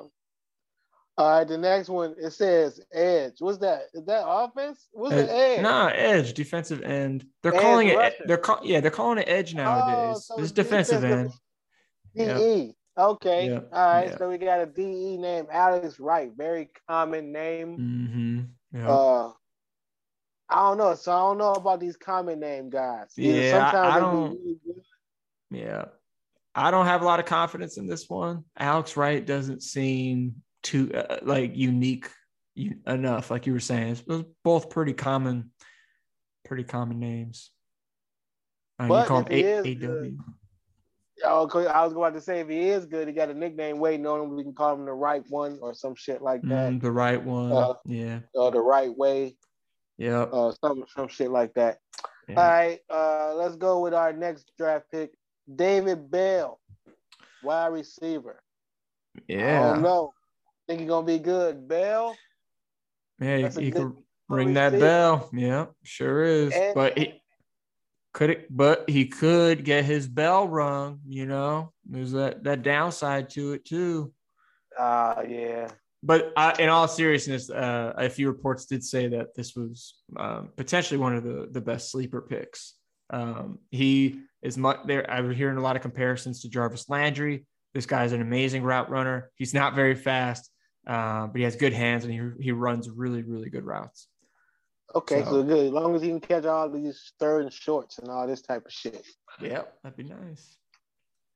[1.21, 3.35] all right, the next one it says edge.
[3.39, 3.83] What's that?
[3.93, 4.87] Is that offense?
[4.91, 5.61] What's the Edge- edge?
[5.61, 7.25] Nah, edge, defensive end.
[7.43, 7.97] They're Edge calling it.
[7.97, 8.23] rusher.
[8.25, 10.25] They're call, yeah, they're calling it edge nowadays.
[10.25, 11.39] so it's defensive defensive
[12.15, 12.37] end.
[12.39, 12.75] DE.
[12.97, 13.47] Okay.
[13.49, 14.07] Yeah, All right.
[14.09, 14.17] yeah.
[14.17, 16.31] So we got a DE named Alex Wright.
[16.35, 18.47] Very common name.
[18.73, 18.87] Mm-hmm.
[18.87, 19.29] Uh,
[20.49, 20.93] I don't know.
[20.95, 23.13] So I don't know about these common name guys.
[23.17, 24.57] Either Yeah, I- I do don't- really
[25.51, 25.85] Yeah.
[26.53, 28.43] I don't have a lot of confidence in this one.
[28.57, 32.09] Alex Wright doesn't seem too uh, like unique
[32.87, 33.89] enough, like you were saying.
[33.89, 35.51] It's, it's both pretty common,
[36.45, 37.51] pretty common names.
[38.79, 39.79] Uh, you But call him he A- is AW.
[39.79, 40.17] good-
[41.23, 44.07] 'cause I was going to say if he is good, he got a nickname waiting
[44.07, 44.35] on him.
[44.35, 47.23] We can call him the right one or some shit like that, Mm, the right
[47.23, 47.51] one.
[47.51, 48.19] Uh, yeah.
[48.33, 49.37] or the right way,
[49.97, 50.21] yeah.
[50.23, 51.77] uh, some some shit like that.
[52.27, 52.39] yeah.
[52.41, 55.11] All right, uh, let's go with our next draft pick,
[55.53, 56.59] David Bell,
[57.43, 58.41] wide receiver.
[59.17, 59.73] I yeah.
[59.73, 60.13] don't know.
[60.67, 62.15] Think he's gonna be good, Bell.
[63.19, 63.93] Yeah, That's a he good
[64.29, 65.29] ring that bell.
[65.33, 66.53] Yeah, sure is.
[66.53, 67.21] And- but he
[68.13, 70.99] could it, but he could get his bell rung.
[71.07, 74.13] You know, there's that that downside to it too.
[74.77, 75.69] Ah, yeah.
[76.03, 80.49] But I, in all seriousness, uh, a few reports did say that this was um,
[80.57, 82.75] potentially one of the the best sleeper picks.
[83.11, 85.09] Um, he is much there.
[85.09, 87.45] I'm hearing a lot of comparisons to Jarvis Landry.
[87.73, 89.29] This guy's an amazing route runner.
[89.35, 90.49] He's not very fast,
[90.87, 94.07] uh, but he has good hands and he he runs really really good routes.
[94.93, 95.67] Okay, So- so, good.
[95.67, 98.65] As long as he can catch all these third and shorts and all this type
[98.65, 99.05] of shit.
[99.39, 100.57] Yeah, that'd be nice.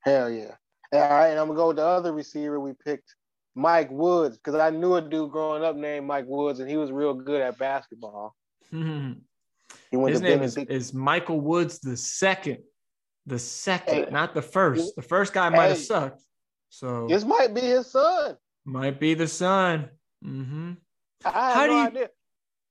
[0.00, 0.54] Hell yeah.
[0.92, 3.14] All right, and I'm gonna go with the other receiver we picked,
[3.54, 6.92] Mike Woods, because I knew a dude growing up named Mike Woods, and he was
[6.92, 8.36] real good at basketball.
[8.70, 8.80] His
[9.90, 12.58] He went to name is, is Michael Woods the second,
[13.24, 14.10] the second, Hey.
[14.10, 14.94] not the first.
[14.96, 15.82] The first guy might have Hey.
[15.82, 16.22] sucked,
[16.68, 18.36] so This might be his son.
[18.66, 19.88] Might be the son.
[20.22, 20.72] hmm
[21.24, 22.08] I have How no do you- idea.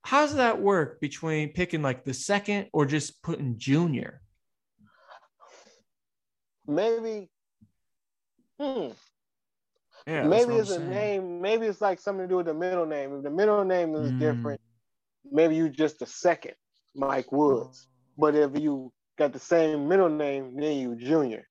[0.04, 4.22] How does that work between picking like the second or just putting junior?
[6.68, 7.30] Maybe.
[8.60, 8.90] Hmm.
[10.08, 11.42] Yeah, maybe it's a name.
[11.42, 13.16] Maybe it's like something to do with the middle name.
[13.18, 14.20] If the middle name is Mm.
[14.20, 14.62] different,
[15.32, 16.54] maybe you just the second,
[16.94, 17.88] Mike Woods.
[18.18, 21.48] But if you got the same middle name, then you junior.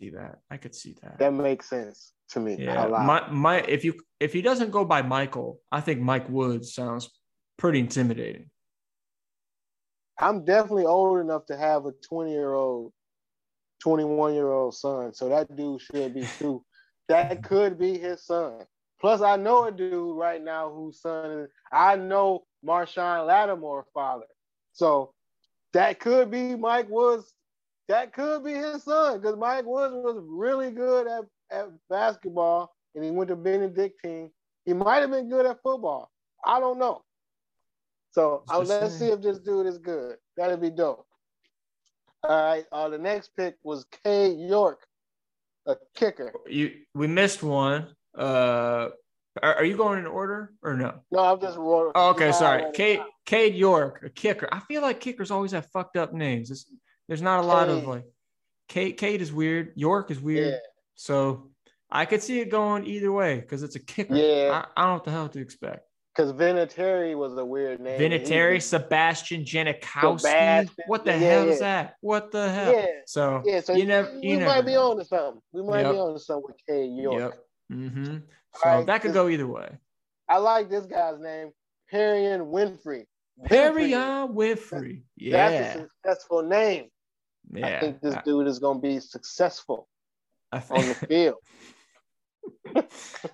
[0.00, 0.38] See that?
[0.50, 1.18] I could see that.
[1.18, 2.56] That makes sense to me.
[2.58, 3.04] yeah, a lot.
[3.04, 7.10] my my if you if he doesn't go by Michael, I think Mike Woods sounds
[7.58, 8.50] pretty intimidating.
[10.18, 12.92] I'm definitely old enough to have a 20 year old,
[13.82, 15.12] 21 year old son.
[15.12, 16.64] So that dude should be too.
[17.08, 18.60] that could be his son.
[19.00, 24.26] Plus, I know a dude right now whose son is, I know Marshon Lattimore father.
[24.72, 25.12] So
[25.72, 27.32] that could be Mike Woods.
[27.90, 33.02] That could be his son because Mike Woods was really good at, at basketball and
[33.02, 34.30] he went to Benedictine.
[34.64, 36.08] He might have been good at football.
[36.44, 37.02] I don't know.
[38.12, 40.18] So uh, let's see if this dude is good.
[40.36, 41.04] That'd be dope.
[42.22, 42.64] All right.
[42.70, 44.86] Uh, the next pick was Cade York,
[45.66, 46.32] a kicker.
[46.48, 47.88] You we missed one.
[48.16, 48.90] Uh,
[49.42, 50.94] Are, are you going in order or no?
[51.10, 51.58] No, I'm just.
[51.58, 52.66] Oh, okay, sorry.
[52.66, 53.02] out.
[53.26, 54.48] Cade York, a kicker.
[54.52, 56.52] I feel like kickers always have fucked up names.
[56.52, 56.66] It's,
[57.10, 58.04] there's not a lot of like.
[58.68, 58.96] Kate.
[58.96, 59.72] Cade is weird.
[59.74, 60.52] York is weird.
[60.52, 60.58] Yeah.
[60.94, 61.50] So
[61.90, 64.14] I could see it going either way because it's a kicker.
[64.14, 64.62] Yeah.
[64.76, 65.80] I, I don't know what the hell to expect.
[66.14, 67.98] Because Vinatieri was a weird name.
[68.00, 70.20] Vinatieri, was- Sebastian Janikowski.
[70.20, 71.52] Sebastian, What the yeah, hell yeah.
[71.52, 71.94] is that?
[72.00, 72.72] What the hell?
[72.72, 73.60] Yeah, So yeah.
[73.60, 75.42] So you never, we you never might be on to something.
[75.52, 75.92] We might Yep.
[75.92, 77.18] be on to something with Cade York.
[77.20, 77.76] Yep.
[77.76, 78.04] Mm-hmm.
[78.54, 79.68] So Alright, that could this- go either way.
[80.28, 81.50] I like this guy's name,
[81.92, 83.06] Perrion Winfrey.
[83.46, 85.02] Perry Winfrey, on Winfrey.
[85.18, 85.74] That's Yeah.
[85.74, 86.84] a successful name.
[87.52, 87.76] Yeah.
[87.76, 89.88] I think this I- dude is going to be successful
[90.52, 91.36] I on the field.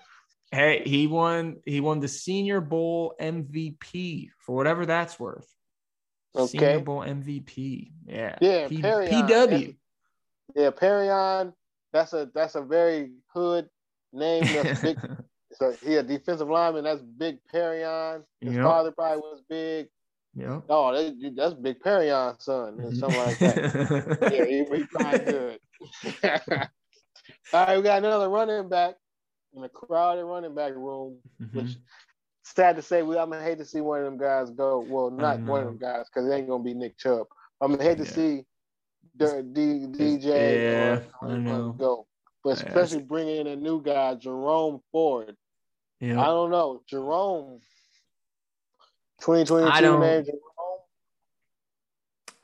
[0.53, 1.57] Hey, he won.
[1.67, 5.53] He won the Senior Bowl MVP for whatever that's worth.
[6.47, 7.91] Senior Bowl MVP.
[8.07, 8.39] Yeah.
[8.41, 9.77] Yeah, P- PW.
[10.55, 11.53] Yeah, Perrion.
[11.93, 13.69] That's a that's a very hood
[14.13, 14.45] name.
[14.45, 14.99] That's big.
[15.55, 16.85] so he a defensive lineman.
[16.85, 18.23] That's Big Perrion.
[18.41, 18.63] His Yep.
[18.65, 19.89] father probably was big.
[20.37, 20.65] Yep.
[20.69, 24.19] Oh, that, that's Big Perrion's son, or something like that.
[24.31, 25.59] yeah, he, he probably good.
[27.53, 28.97] All right, we got another running back
[29.55, 31.19] in a crowded running back room.
[31.41, 31.55] Mhm.
[31.55, 31.77] Which
[32.45, 34.81] sad to say, we I'm gonna hate to see one of them guys go.
[34.81, 37.27] Well, not one of them guys, because it ain't gonna be Nick Chubb.
[37.61, 38.11] I'm gonna hate to Yeah.
[38.11, 38.45] see
[39.19, 41.73] D, D, DJ Yeah, or I know.
[41.73, 42.07] go,
[42.45, 45.35] but Yeah, especially bringing in a new guy, Jerome Ford.
[46.01, 47.61] Yeah, I don't know, Jerome.
[49.21, 50.29] 2022 I don't-.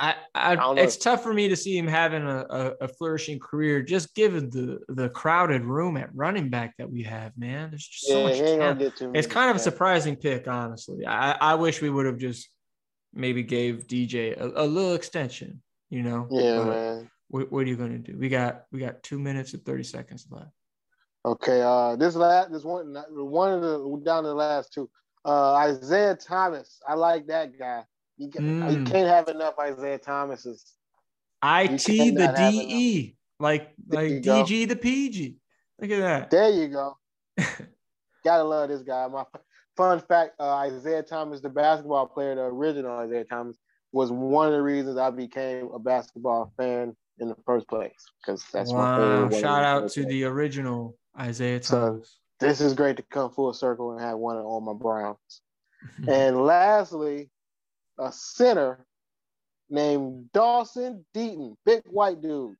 [0.03, 3.39] I, I, don't it's tough for me to see him having a, a, a flourishing
[3.39, 7.71] career just given the the crowded room at running back that we have, man.
[7.71, 8.59] There's just so much talent.
[8.59, 9.13] gonna get too.
[9.15, 11.07] It's kind of a surprising pick, honestly.
[11.07, 12.49] I, I wish we would have just
[13.15, 16.27] maybe gave DJ a, a little extension, you know.
[16.33, 17.11] Yeah, But man.
[17.29, 18.17] What, what are you gonna do?
[18.19, 20.51] We got we got two minutes and thirty seconds left.
[21.25, 24.91] Okay, uh, this last, this one, one of the down to the last two.
[25.25, 27.85] Uh, Isaiah Thomas, I like that guy.
[28.17, 28.87] You, ca- you Mm.
[28.87, 30.75] can't have enough Isaiah Thomases.
[31.43, 34.11] IT the DE, like like.
[34.23, 35.37] DG the PG.
[35.81, 36.31] Look at that.
[36.31, 36.97] There you go.
[38.25, 39.09] Gotta love this guy.
[39.09, 39.25] My
[39.77, 43.59] fun fact: uh, Isaiah Thomas, the basketball player, the original Isaiah Thomas,
[43.93, 47.93] was one of the reasons I became a basketball fan in the first place.
[48.25, 49.09] Because that's my favorite.
[49.09, 49.23] wow!
[49.25, 52.19] one of Shout out to the original Isaiah So, Thomas.
[52.43, 55.19] This is great to come full circle and have one on my Browns.
[56.09, 57.31] And lastly,
[57.99, 58.85] a center
[59.69, 62.57] named Dawson Deaton, big white dude.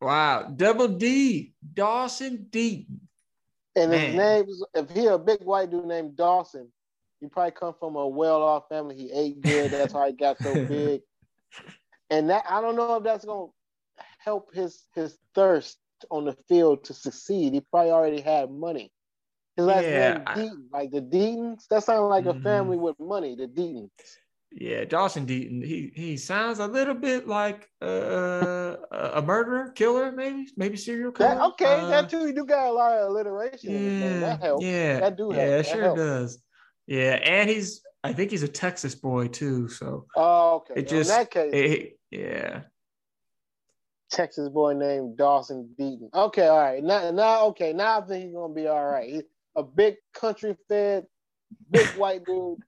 [0.00, 2.98] Wow, double D, Dawson Deaton.
[3.76, 4.00] And Man.
[4.00, 6.70] his name is, if he a big white dude named Dawson,
[7.20, 8.96] he probably come from a well-off family.
[8.96, 9.70] He ate good.
[9.70, 11.02] That's how he got so big.
[12.10, 13.46] And that I don't know if that's gonna
[14.18, 15.78] help his his thirst
[16.10, 17.54] on the field to succeed.
[17.54, 18.92] He probably already had money.
[19.56, 21.66] His last Yeah, name I- like the Deatons.
[21.68, 22.38] That sounds like Mhm.
[22.38, 23.34] a family with money.
[23.36, 23.90] The Deatons.
[24.52, 25.64] Yeah, Dawson Deaton.
[25.64, 31.10] He he sounds a little bit like uh, a a murderer, killer, maybe, maybe serial
[31.12, 31.34] killer.
[31.34, 32.26] That, okay, Uh, that too.
[32.26, 33.72] You do got a lot of alliteration.
[34.00, 34.64] Yeah, That helps.
[34.64, 35.36] yeah, That do help.
[35.36, 36.00] yeah, That sure helps.
[36.00, 36.42] does.
[36.86, 39.68] Yeah, and he's I think he's a Texas boy too.
[39.68, 40.74] So Oh, okay.
[40.80, 42.62] it just in that case, it- yeah.
[44.10, 46.08] Texas boy named Dawson Deaton.
[46.14, 46.82] Okay, all right.
[46.82, 47.72] Now, now, okay.
[47.72, 49.08] Now I think he's gonna be all right.
[49.12, 49.22] He's
[49.56, 51.06] a big country fed,
[51.70, 52.58] big white dude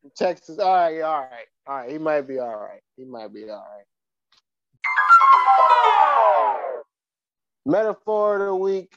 [0.00, 0.58] from Texas.
[0.58, 1.90] All right, all right, all right.
[1.90, 2.82] He might be all right.
[2.96, 3.84] He might be all right.
[7.66, 8.96] Metaphor of the week.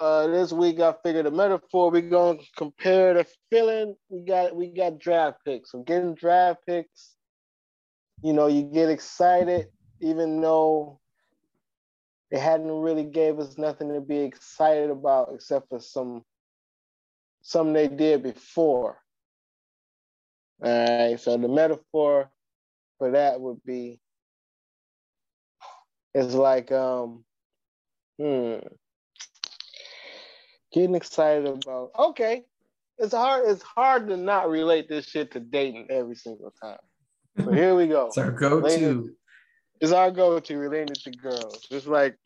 [0.00, 3.94] Uh, this week I figured a metaphor we're gonna compare the feeling.
[4.08, 5.72] We got we got draft picks.
[5.72, 7.14] So getting draft picks,
[8.22, 9.68] you know, you get excited
[10.00, 11.00] even though
[12.30, 16.24] they hadn't really gave us nothing to be excited about except for some
[17.44, 18.96] some they did before.
[20.64, 22.30] All right, so the metaphor
[22.98, 24.00] for that would be
[26.14, 27.24] it's like um
[28.18, 28.56] hmm
[30.72, 32.44] getting excited about okay.
[32.96, 36.78] It's hard it's hard to not relate this shit to dating every single time.
[37.44, 38.06] So here we go.
[38.06, 39.10] It's our go-to.
[39.80, 41.66] It's our go-to related to girls.
[41.70, 42.16] It's like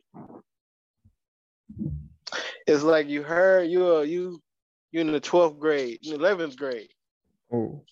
[2.68, 4.40] it's like you heard you are you
[4.92, 6.88] you in the twelfth grade, in eleventh grade.
[7.52, 7.82] Oh,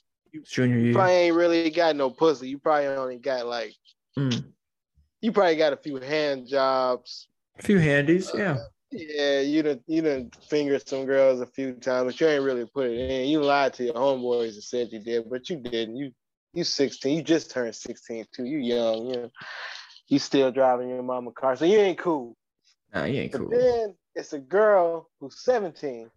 [0.44, 0.92] junior You year.
[0.94, 2.48] probably ain't really got no pussy.
[2.48, 3.74] You probably only got like
[4.18, 4.44] Mm.
[5.20, 7.28] you probably got a few hand jobs.
[7.58, 8.58] A few handies, yeah.
[8.90, 12.64] Yeah, you done you done fingered some girls a few times, but you ain't really
[12.66, 13.28] put it in.
[13.28, 15.96] You lied to your homeboys and said you did, but you didn't.
[15.96, 16.12] You
[16.54, 17.14] you 16.
[17.16, 18.44] You just turned 16 too.
[18.46, 19.30] You young, you know.
[20.08, 22.36] You still driving your mama car, so you ain't cool.
[22.94, 23.50] Nah, you ain't But cool.
[23.50, 26.08] then it's a girl who's 17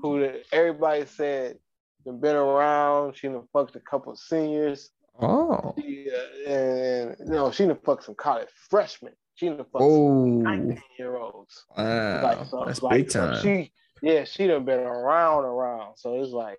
[0.00, 1.58] who everybody said
[2.04, 3.16] been around.
[3.16, 4.90] She done fucked a couple seniors.
[5.20, 5.74] Oh.
[5.78, 9.12] She, uh, and, and you know, she done fucked some college freshmen.
[9.34, 10.24] She done fucked Oh.
[10.24, 11.64] 19 year olds.
[11.76, 12.46] Wow.
[12.48, 13.42] so That's like, big so time.
[13.42, 13.72] She,
[14.02, 15.96] yeah, she done been around, around.
[15.96, 16.58] So it's like,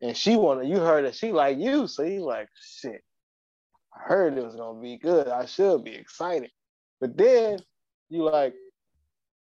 [0.00, 0.64] and she wanna.
[0.64, 3.02] You heard that she like you, so you like shit.
[3.94, 5.28] I heard it was gonna be good.
[5.28, 6.50] I should be excited,
[7.00, 7.58] but then
[8.08, 8.54] you like,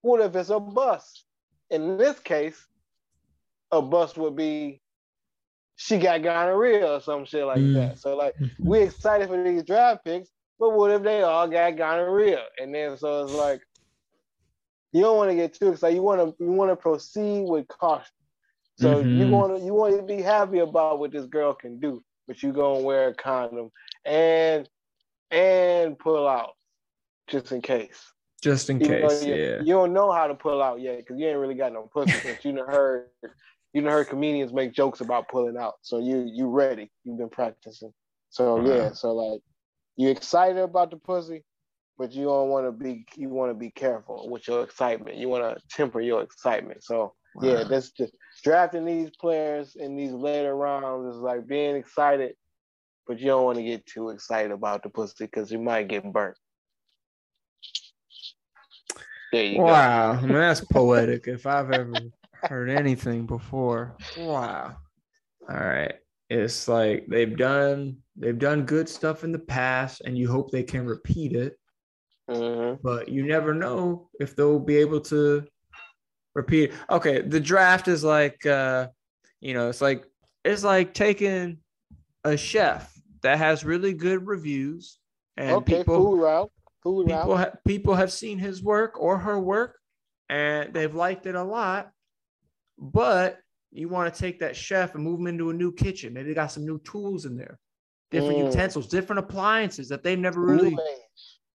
[0.02, 1.24] what if it's a bust?
[1.70, 2.66] In this case,
[3.72, 4.80] a bust would be
[5.76, 7.74] she got gonorrhea or some shit like Mm.
[7.74, 7.98] that.
[7.98, 12.44] So like, we excited for these draft picks, but what if they all got gonorrhea?
[12.60, 13.60] And then so it's like
[14.92, 15.96] you don't want to get too excited.
[15.96, 18.12] You want to you want to proceed with caution.
[18.78, 19.30] So you Mhm.
[19.30, 22.52] want to you want to be happy about what this girl can do, but you
[22.52, 23.70] gonna wear a condom
[24.04, 24.68] and
[25.30, 26.52] and pull out
[27.28, 28.12] just in case.
[28.42, 29.24] Just in Even case.
[29.24, 29.58] you, Yeah.
[29.62, 32.12] you don't know how to pull out yet because you ain't really got no pussy.
[32.22, 33.08] but you done heard
[33.72, 35.74] you heard comedians make jokes about pulling out.
[35.82, 36.90] So you you ready.
[37.04, 37.92] You've been practicing.
[38.30, 38.66] So Wow.
[38.66, 39.40] yeah, so like
[39.96, 41.44] you excited about the pussy,
[41.98, 45.16] but you don't want to be you want to be careful with your excitement.
[45.16, 46.84] You want to temper your excitement.
[46.84, 48.12] So yeah, that's just
[48.44, 52.34] drafting these players in these later rounds is like being excited,
[53.06, 56.10] but you don't want to get too excited about the pussy because you might get
[56.12, 56.36] burnt.
[59.32, 59.60] There you.
[59.60, 62.10] Wow, I mean, that's poetic if I've ever
[62.44, 63.96] heard anything before.
[64.18, 64.76] Wow.
[65.48, 65.94] All right.
[66.30, 70.62] It's like they've done they've done good stuff in the past and you hope they
[70.62, 71.58] can repeat it,
[72.28, 72.78] Mhm.
[72.82, 75.44] but you never know if they'll be able to
[76.34, 76.72] repeat.
[76.90, 78.88] Okay, the draft is like uh
[79.40, 80.06] you know, it's like
[80.44, 81.58] it's like taking
[82.24, 84.98] a chef that has really good reviews
[85.36, 86.52] and Okay, people food route.
[86.82, 87.38] Food people route.
[87.52, 89.76] ha- people have seen his work or her work
[90.30, 91.90] and they've liked it a lot
[92.82, 93.38] but
[93.70, 96.34] you want to take that chef and move him into a new kitchen maybe they
[96.34, 97.58] got some new tools in there
[98.10, 98.46] different Mm.
[98.46, 100.76] utensils different appliances that they've never really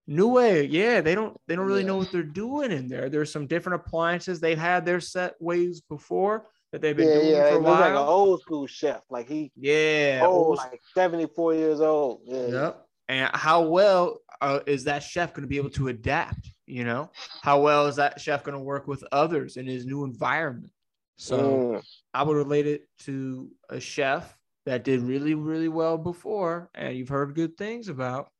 [0.07, 1.89] new way yeah they don't they don't really Yeah.
[1.89, 5.81] know what they're doing in there there's some different appliances they've had their set ways
[5.81, 7.49] before that they've been Yeah, doing yeah.
[7.51, 9.01] for a looks like an old school chef.
[9.11, 12.23] Like he yeah old, old like 74 years old.
[12.25, 12.47] Yeah.
[12.47, 12.87] Yep.
[13.09, 16.51] And how well uh, is that chef going to be able to adapt?
[16.67, 17.11] You know,
[17.43, 20.73] how well is that chef going to work with others in his new environment?
[21.17, 21.83] So Mm.
[22.15, 27.09] I would relate it to a chef that did really, really well before, and you've
[27.09, 28.31] heard good things about.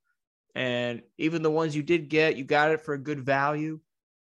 [0.55, 3.81] And even the ones you did get, you got it for a good value.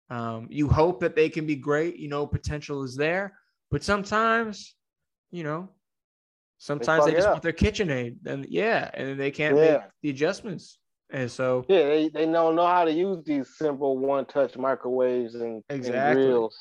[0.09, 1.97] Um, you hope that they can be great.
[1.97, 3.39] You know, potential is there,
[3.71, 4.75] but sometimes,
[5.31, 5.69] you know,
[6.59, 9.73] sometimes fuck they, just want their KitchenAid, and yeah, and they can't Yeah.
[9.73, 10.79] make the adjustments.
[11.11, 15.35] And so, Yeah, they, they don't know how to use these simple one touch microwaves
[15.35, 16.25] and, and Exactly.
[16.25, 16.57] grills.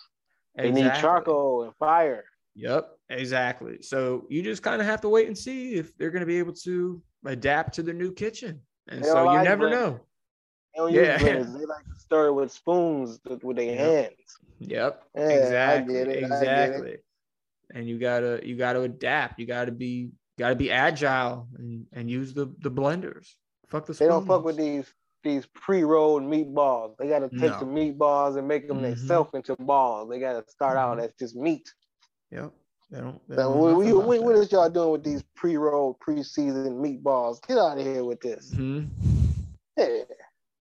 [0.62, 2.26] They need charcoal and fire.
[2.56, 3.82] Yep, exactly.
[3.82, 6.40] So you just kind of have to wait and see if they're going to be
[6.40, 8.60] able to adapt to the new kitchen.
[8.88, 10.00] And so don't you never know.
[10.76, 11.18] They Yeah.
[11.18, 14.14] They like to stir with spoons with their hands.
[14.60, 15.04] Yep.
[15.16, 15.96] Yeah, exactly.
[15.96, 16.24] it, I get it.
[16.24, 16.98] exactly.
[17.74, 19.40] And you gotta you gotta adapt.
[19.40, 23.28] You gotta be gotta be agile and, and use the the blenders.
[23.68, 24.92] Fuck the They don't fuck with these
[25.24, 26.96] these pre-rolled meatballs.
[26.98, 27.60] They got to take No.
[27.60, 28.96] the meatballs and make them Mhm.
[28.96, 30.10] themselves into balls.
[30.10, 31.04] They got to start out Mhm.
[31.06, 31.74] as just meat.
[32.32, 32.54] Yep.
[32.92, 33.28] They don't.
[33.30, 34.42] They don't what, nothing what, about what, what that.
[34.42, 37.46] is y'all doing with these pre-rolled, pre-seasoned meatballs?
[37.48, 38.52] Get out of here with this.
[38.54, 38.90] Mhm.
[39.78, 40.04] Yeah.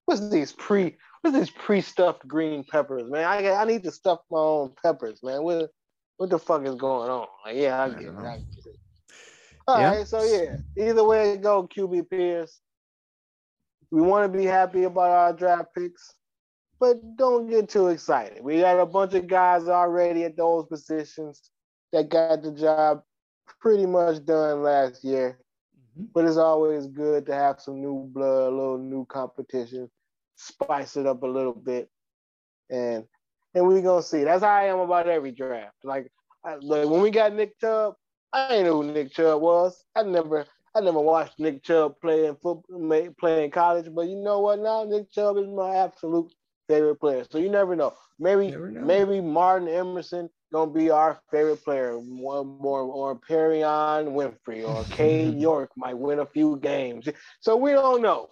[0.06, 0.96] What's these pre?
[1.22, 3.24] What's these pre-stuffed green peppers, man?
[3.24, 5.42] I I need to stuff my own peppers, man.
[5.42, 5.70] What
[6.18, 7.28] what the fuck is going on?
[7.44, 8.06] Like, yeah, I I get it.
[8.06, 8.26] don't.
[8.26, 8.76] I get it.
[9.66, 9.96] All Yeah.
[9.96, 12.60] right, so yeah, either way it go, QB Pierce.
[13.90, 16.14] We want to be happy about our draft picks,
[16.80, 18.42] but don't get too excited.
[18.42, 21.50] We got a bunch of guys already at those positions
[21.92, 23.02] that got the job
[23.60, 25.38] pretty much done last year
[25.98, 26.08] Mhm.
[26.14, 29.90] but it's always good to have some new blood, a little new competition,
[30.36, 31.90] spice it up a little bit,
[32.70, 33.06] and
[33.54, 34.24] and we gonna see.
[34.24, 35.76] That's how I am about every draft.
[35.84, 36.10] Like,
[36.44, 37.94] I, like when we got Nick Chubb,
[38.32, 39.84] I ain't know who Nick Chubb was.
[39.94, 40.46] I never,
[40.78, 43.92] I never watched Nick Chubb play in football, play in college.
[43.92, 44.60] But you know what?
[44.60, 46.32] Now Nick Chubb is my absolute
[46.68, 47.24] favorite player.
[47.30, 47.94] So you never know.
[48.20, 48.80] Maybe, Never know.
[48.82, 51.98] maybe Martin Emerson gonna be our favorite player.
[51.98, 57.08] One more, or Perrion Winfrey or Cade York might win a few games.
[57.40, 58.28] So we don't know.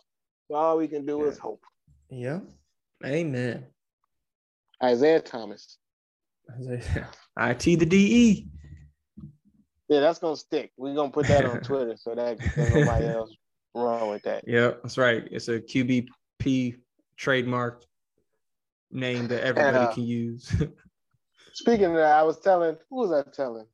[0.51, 1.63] All we can do is hope.
[2.11, 2.45] Yep.
[3.05, 3.67] Amen.
[4.83, 5.79] Isaiah Thomas.
[6.59, 8.49] IT the DE.
[9.89, 10.73] Yeah, that's gonna stick.
[10.77, 13.35] We're gonna put that on Twitter so that nobody else
[13.75, 14.45] wrong with that.
[14.47, 15.27] Yeah, that's right.
[15.31, 16.77] It's a QBP
[17.17, 17.85] trademark
[18.91, 20.51] name that everybody uh, can use.
[21.53, 23.67] Speaking of that, I was telling who was I telling?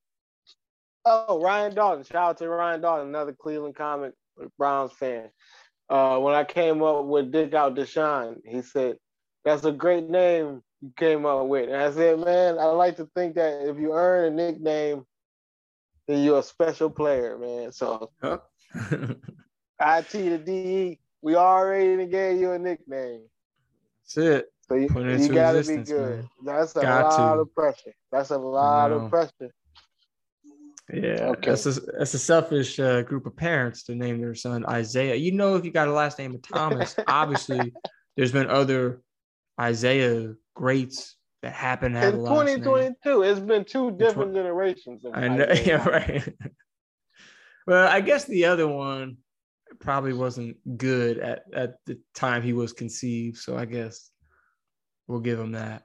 [1.05, 2.05] Oh, Ryan Dalton.
[2.05, 4.13] Shout out to Ryan Dalton, another Cleveland comic
[4.57, 5.31] Browns fan.
[5.89, 8.97] Uh, when I came up with Dick Out Deshaun, he said,
[9.45, 11.69] That's a great name you came up with.
[11.69, 15.05] And I said, Man, I like to think that if you earn a nickname,
[16.09, 17.73] then you're a special player, man.
[17.73, 18.39] So Huh?
[19.81, 23.23] IT to DE, we already gave you a nickname.
[24.05, 24.47] That's it.
[24.69, 26.19] So you, Put it you gotta be good.
[26.19, 26.29] man.
[26.45, 27.41] That's a Got lot to.
[27.41, 27.93] of pressure.
[28.11, 29.53] That's a lot of pressure.
[30.93, 31.51] Yeah, Okay.
[31.51, 35.15] that's a that's a selfish uh, group of parents to name their son Isaiah.
[35.15, 37.73] You know, if you got a last name of Thomas, obviously
[38.17, 39.01] there's been other
[39.61, 42.57] Isaiah greats that happen to In a last name.
[42.63, 45.05] 2022, it's been two different generations.
[45.13, 45.65] I know, Isaiah.
[45.67, 46.35] yeah, right.
[47.67, 49.17] well, I guess the other one
[49.81, 54.11] probably wasn't good at at the time he was conceived, so I guess
[55.09, 55.83] we'll give him that.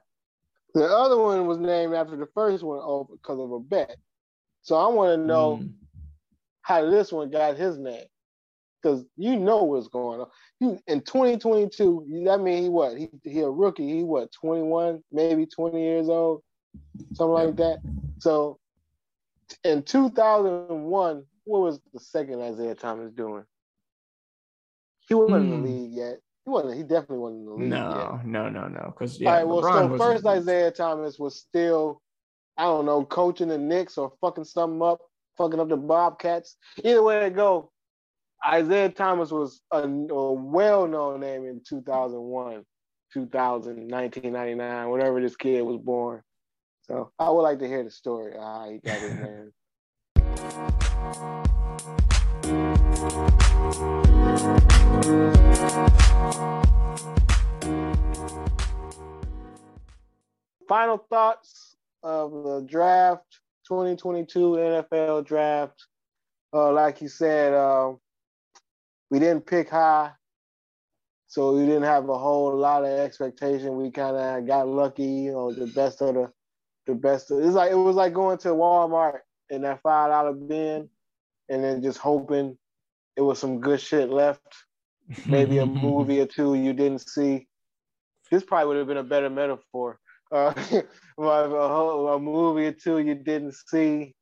[0.74, 2.78] The other one was named after the first one
[3.10, 3.96] because of a bet.
[4.62, 5.72] So I want to know Mm.
[6.62, 8.04] how this one got his name.
[8.82, 10.28] Because you know what's going on.
[10.60, 12.96] You in 2022, you- that mean he what?
[12.96, 13.88] He he a rookie.
[13.88, 14.30] He what?
[14.32, 16.42] 21, maybe 20 years old,
[17.14, 17.80] something like that.
[18.18, 18.58] So
[19.64, 23.44] in 2001, what was the second Isaiah Thomas doing?
[25.08, 25.62] He wasn't in Hmm.
[25.62, 26.18] the league yet.
[26.44, 26.76] He wasn't.
[26.76, 27.80] He definitely wasn't in the league yet.
[27.80, 28.94] No, no, no, no.
[28.96, 32.00] Because All yeah, right, well, LeBron so first Isaiah Thomas was still,
[32.56, 35.00] I don't know, coaching the Knicks or fucking something up,
[35.36, 36.56] fucking up the Bobcats.
[36.84, 37.70] Either way it go,
[38.46, 42.64] Isaiah Thomas was a, a well-known name in 2001,
[43.12, 46.22] 2000, 1999, whatever this kid was born.
[46.82, 49.52] So I would like to hear the story how he got his name.
[60.68, 65.86] Final thoughts of the draft, 2022 NFL draft.
[66.52, 67.94] Uh, like you said, uh,
[69.10, 70.10] we didn't pick high,
[71.26, 73.76] so we didn't have a whole lot of expectation.
[73.76, 76.30] We kind of got lucky, you know, the best of the,
[76.86, 77.30] the best.
[77.30, 80.88] Of, it's like it was like going to Walmart in that five dollar bin,
[81.48, 82.56] and then just hoping
[83.16, 84.42] it was some good shit left.
[85.26, 87.46] Maybe a movie or two you didn't see.
[88.30, 89.98] This probably would have been a better metaphor.
[90.30, 90.52] Uh,
[91.18, 91.22] a,
[91.68, 94.14] whole- a movie or two you didn't see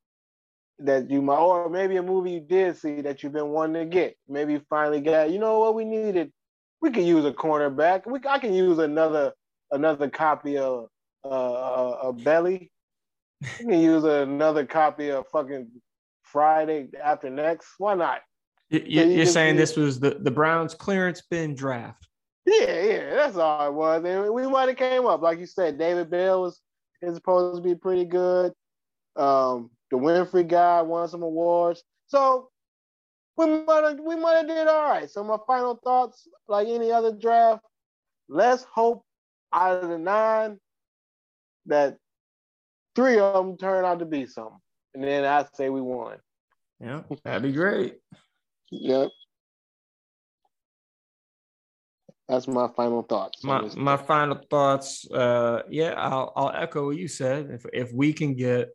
[0.78, 3.94] that you might, or maybe a movie you did see that you've been wanting to
[3.94, 4.16] get.
[4.28, 5.30] Maybe you finally got.
[5.30, 6.32] You know what we needed?
[6.80, 8.06] We could use a cornerback.
[8.06, 9.32] We I can use another
[9.70, 10.88] another copy of
[11.24, 12.70] uh, uh, a belly.
[13.60, 15.68] We can use another copy of fucking
[16.22, 17.68] Friday after next.
[17.78, 18.20] Why not?
[18.68, 22.08] You- Yeah, you- saying this was the, the Browns clearance bin draft.
[22.44, 24.04] Yeah, yeah, that's all it was.
[24.04, 26.60] And we might have came up, like you said, David Bell was
[27.02, 28.52] is supposed to be pretty good.
[29.16, 32.50] Um, the Winfrey guy won some awards, so
[33.36, 35.10] we might have we might have did all right.
[35.10, 37.62] So my final thoughts, like any other draft,
[38.28, 39.04] let's hope
[39.52, 40.58] out of the nine
[41.66, 41.96] that
[42.94, 44.58] three of them turn out to be something,
[44.94, 46.18] and then I say we won.
[46.80, 47.98] Yeah, that'd be great.
[48.70, 49.10] Yep.
[52.28, 53.44] That's my final thoughts.
[53.44, 55.08] My my final thoughts.
[55.10, 57.50] Uh, yeah, I'll I'll echo what you said.
[57.50, 58.70] If if we can get,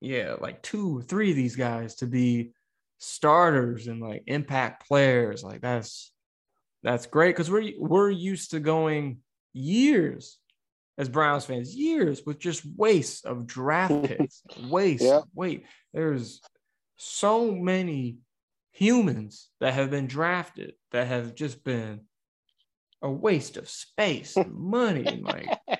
[0.00, 2.52] yeah, like two, three of these guys to be
[2.98, 6.12] starters and like impact players, like that's
[6.82, 9.18] that's great because we're we're used to going
[9.52, 10.38] years
[10.98, 15.20] as Browns fans, years with just waste of draft picks, waste, Yeah.
[15.34, 15.64] wait.
[15.92, 16.40] There's
[16.96, 18.18] so many
[18.72, 22.02] humans that have been drafted that have just been
[23.02, 25.58] a waste of space and money and like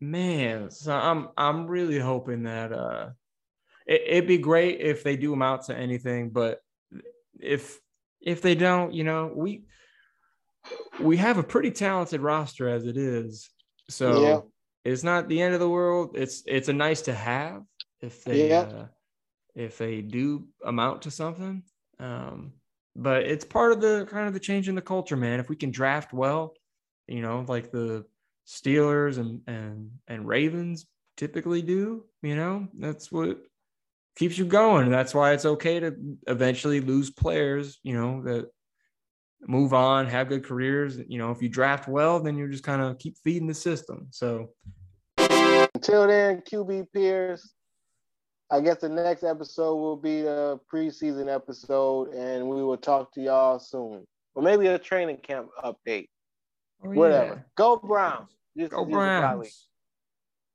[0.00, 3.08] man so i'm i'm really hoping that uh
[3.86, 6.60] it, it'd be great if they do amount to anything but
[7.40, 7.80] if
[8.20, 9.64] if they don't you know we
[11.00, 13.50] we have a pretty talented roster as it is
[13.88, 14.40] so Yeah.
[14.84, 17.62] it's not the end of the world it's it's a nice to have
[18.00, 18.60] if they Yeah.
[18.60, 18.86] uh,
[19.54, 21.62] if they do amount to something
[21.98, 22.52] um
[22.94, 25.56] but it's part of the kind of the change in the culture man if we
[25.56, 26.54] can draft well
[27.06, 28.04] you know like the
[28.48, 30.86] steelers and and and ravens
[31.18, 33.38] typically do you know that's what
[34.16, 35.94] keeps you going that's why it's okay to
[36.26, 38.48] eventually lose players you know that
[39.46, 42.80] move on have good careers you know if you draft well then you're just kind
[42.82, 44.48] of keep feeding the system so
[45.74, 47.52] Until then, QB Pierce.
[48.50, 53.20] I guess the next episode will be the preseason episode, and we will talk to
[53.20, 54.06] y'all soon.
[54.34, 56.08] Or maybe a training camp update.
[56.82, 57.34] oh, Whatever.
[57.34, 57.42] yeah.
[57.56, 58.30] Go Browns.
[58.58, 59.52] Just- go just a bye week.
[59.52, 59.68] browns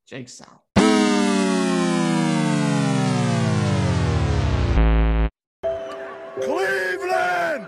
[0.06, 0.60] Jake South.
[6.41, 7.68] Cleveland,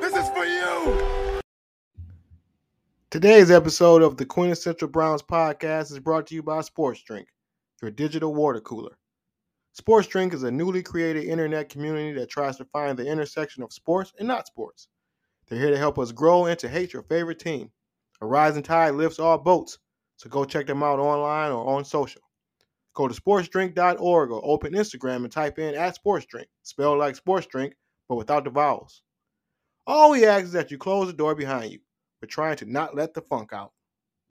[0.00, 1.40] this is for you.
[3.10, 7.28] Today's episode of the Quintessential Browns podcast is brought to you by Sports Drink,
[7.82, 8.96] your digital water cooler.
[9.74, 13.72] Sports Drink is a newly created internet community that tries to find the intersection of
[13.72, 14.88] sports and not sports.
[15.48, 17.70] They're here to help us grow and to hate your favorite team.
[18.22, 19.78] A rising tide lifts all boats,
[20.16, 22.22] so go check them out online or on social.
[22.94, 27.74] Go to sportsdrink.org or open Instagram and type in at sportsdrink, spelled like sports drink,
[28.08, 29.02] but without the vowels.
[29.88, 31.80] All we ask is that you close the door behind you.
[32.22, 33.72] We're trying to not let the funk out.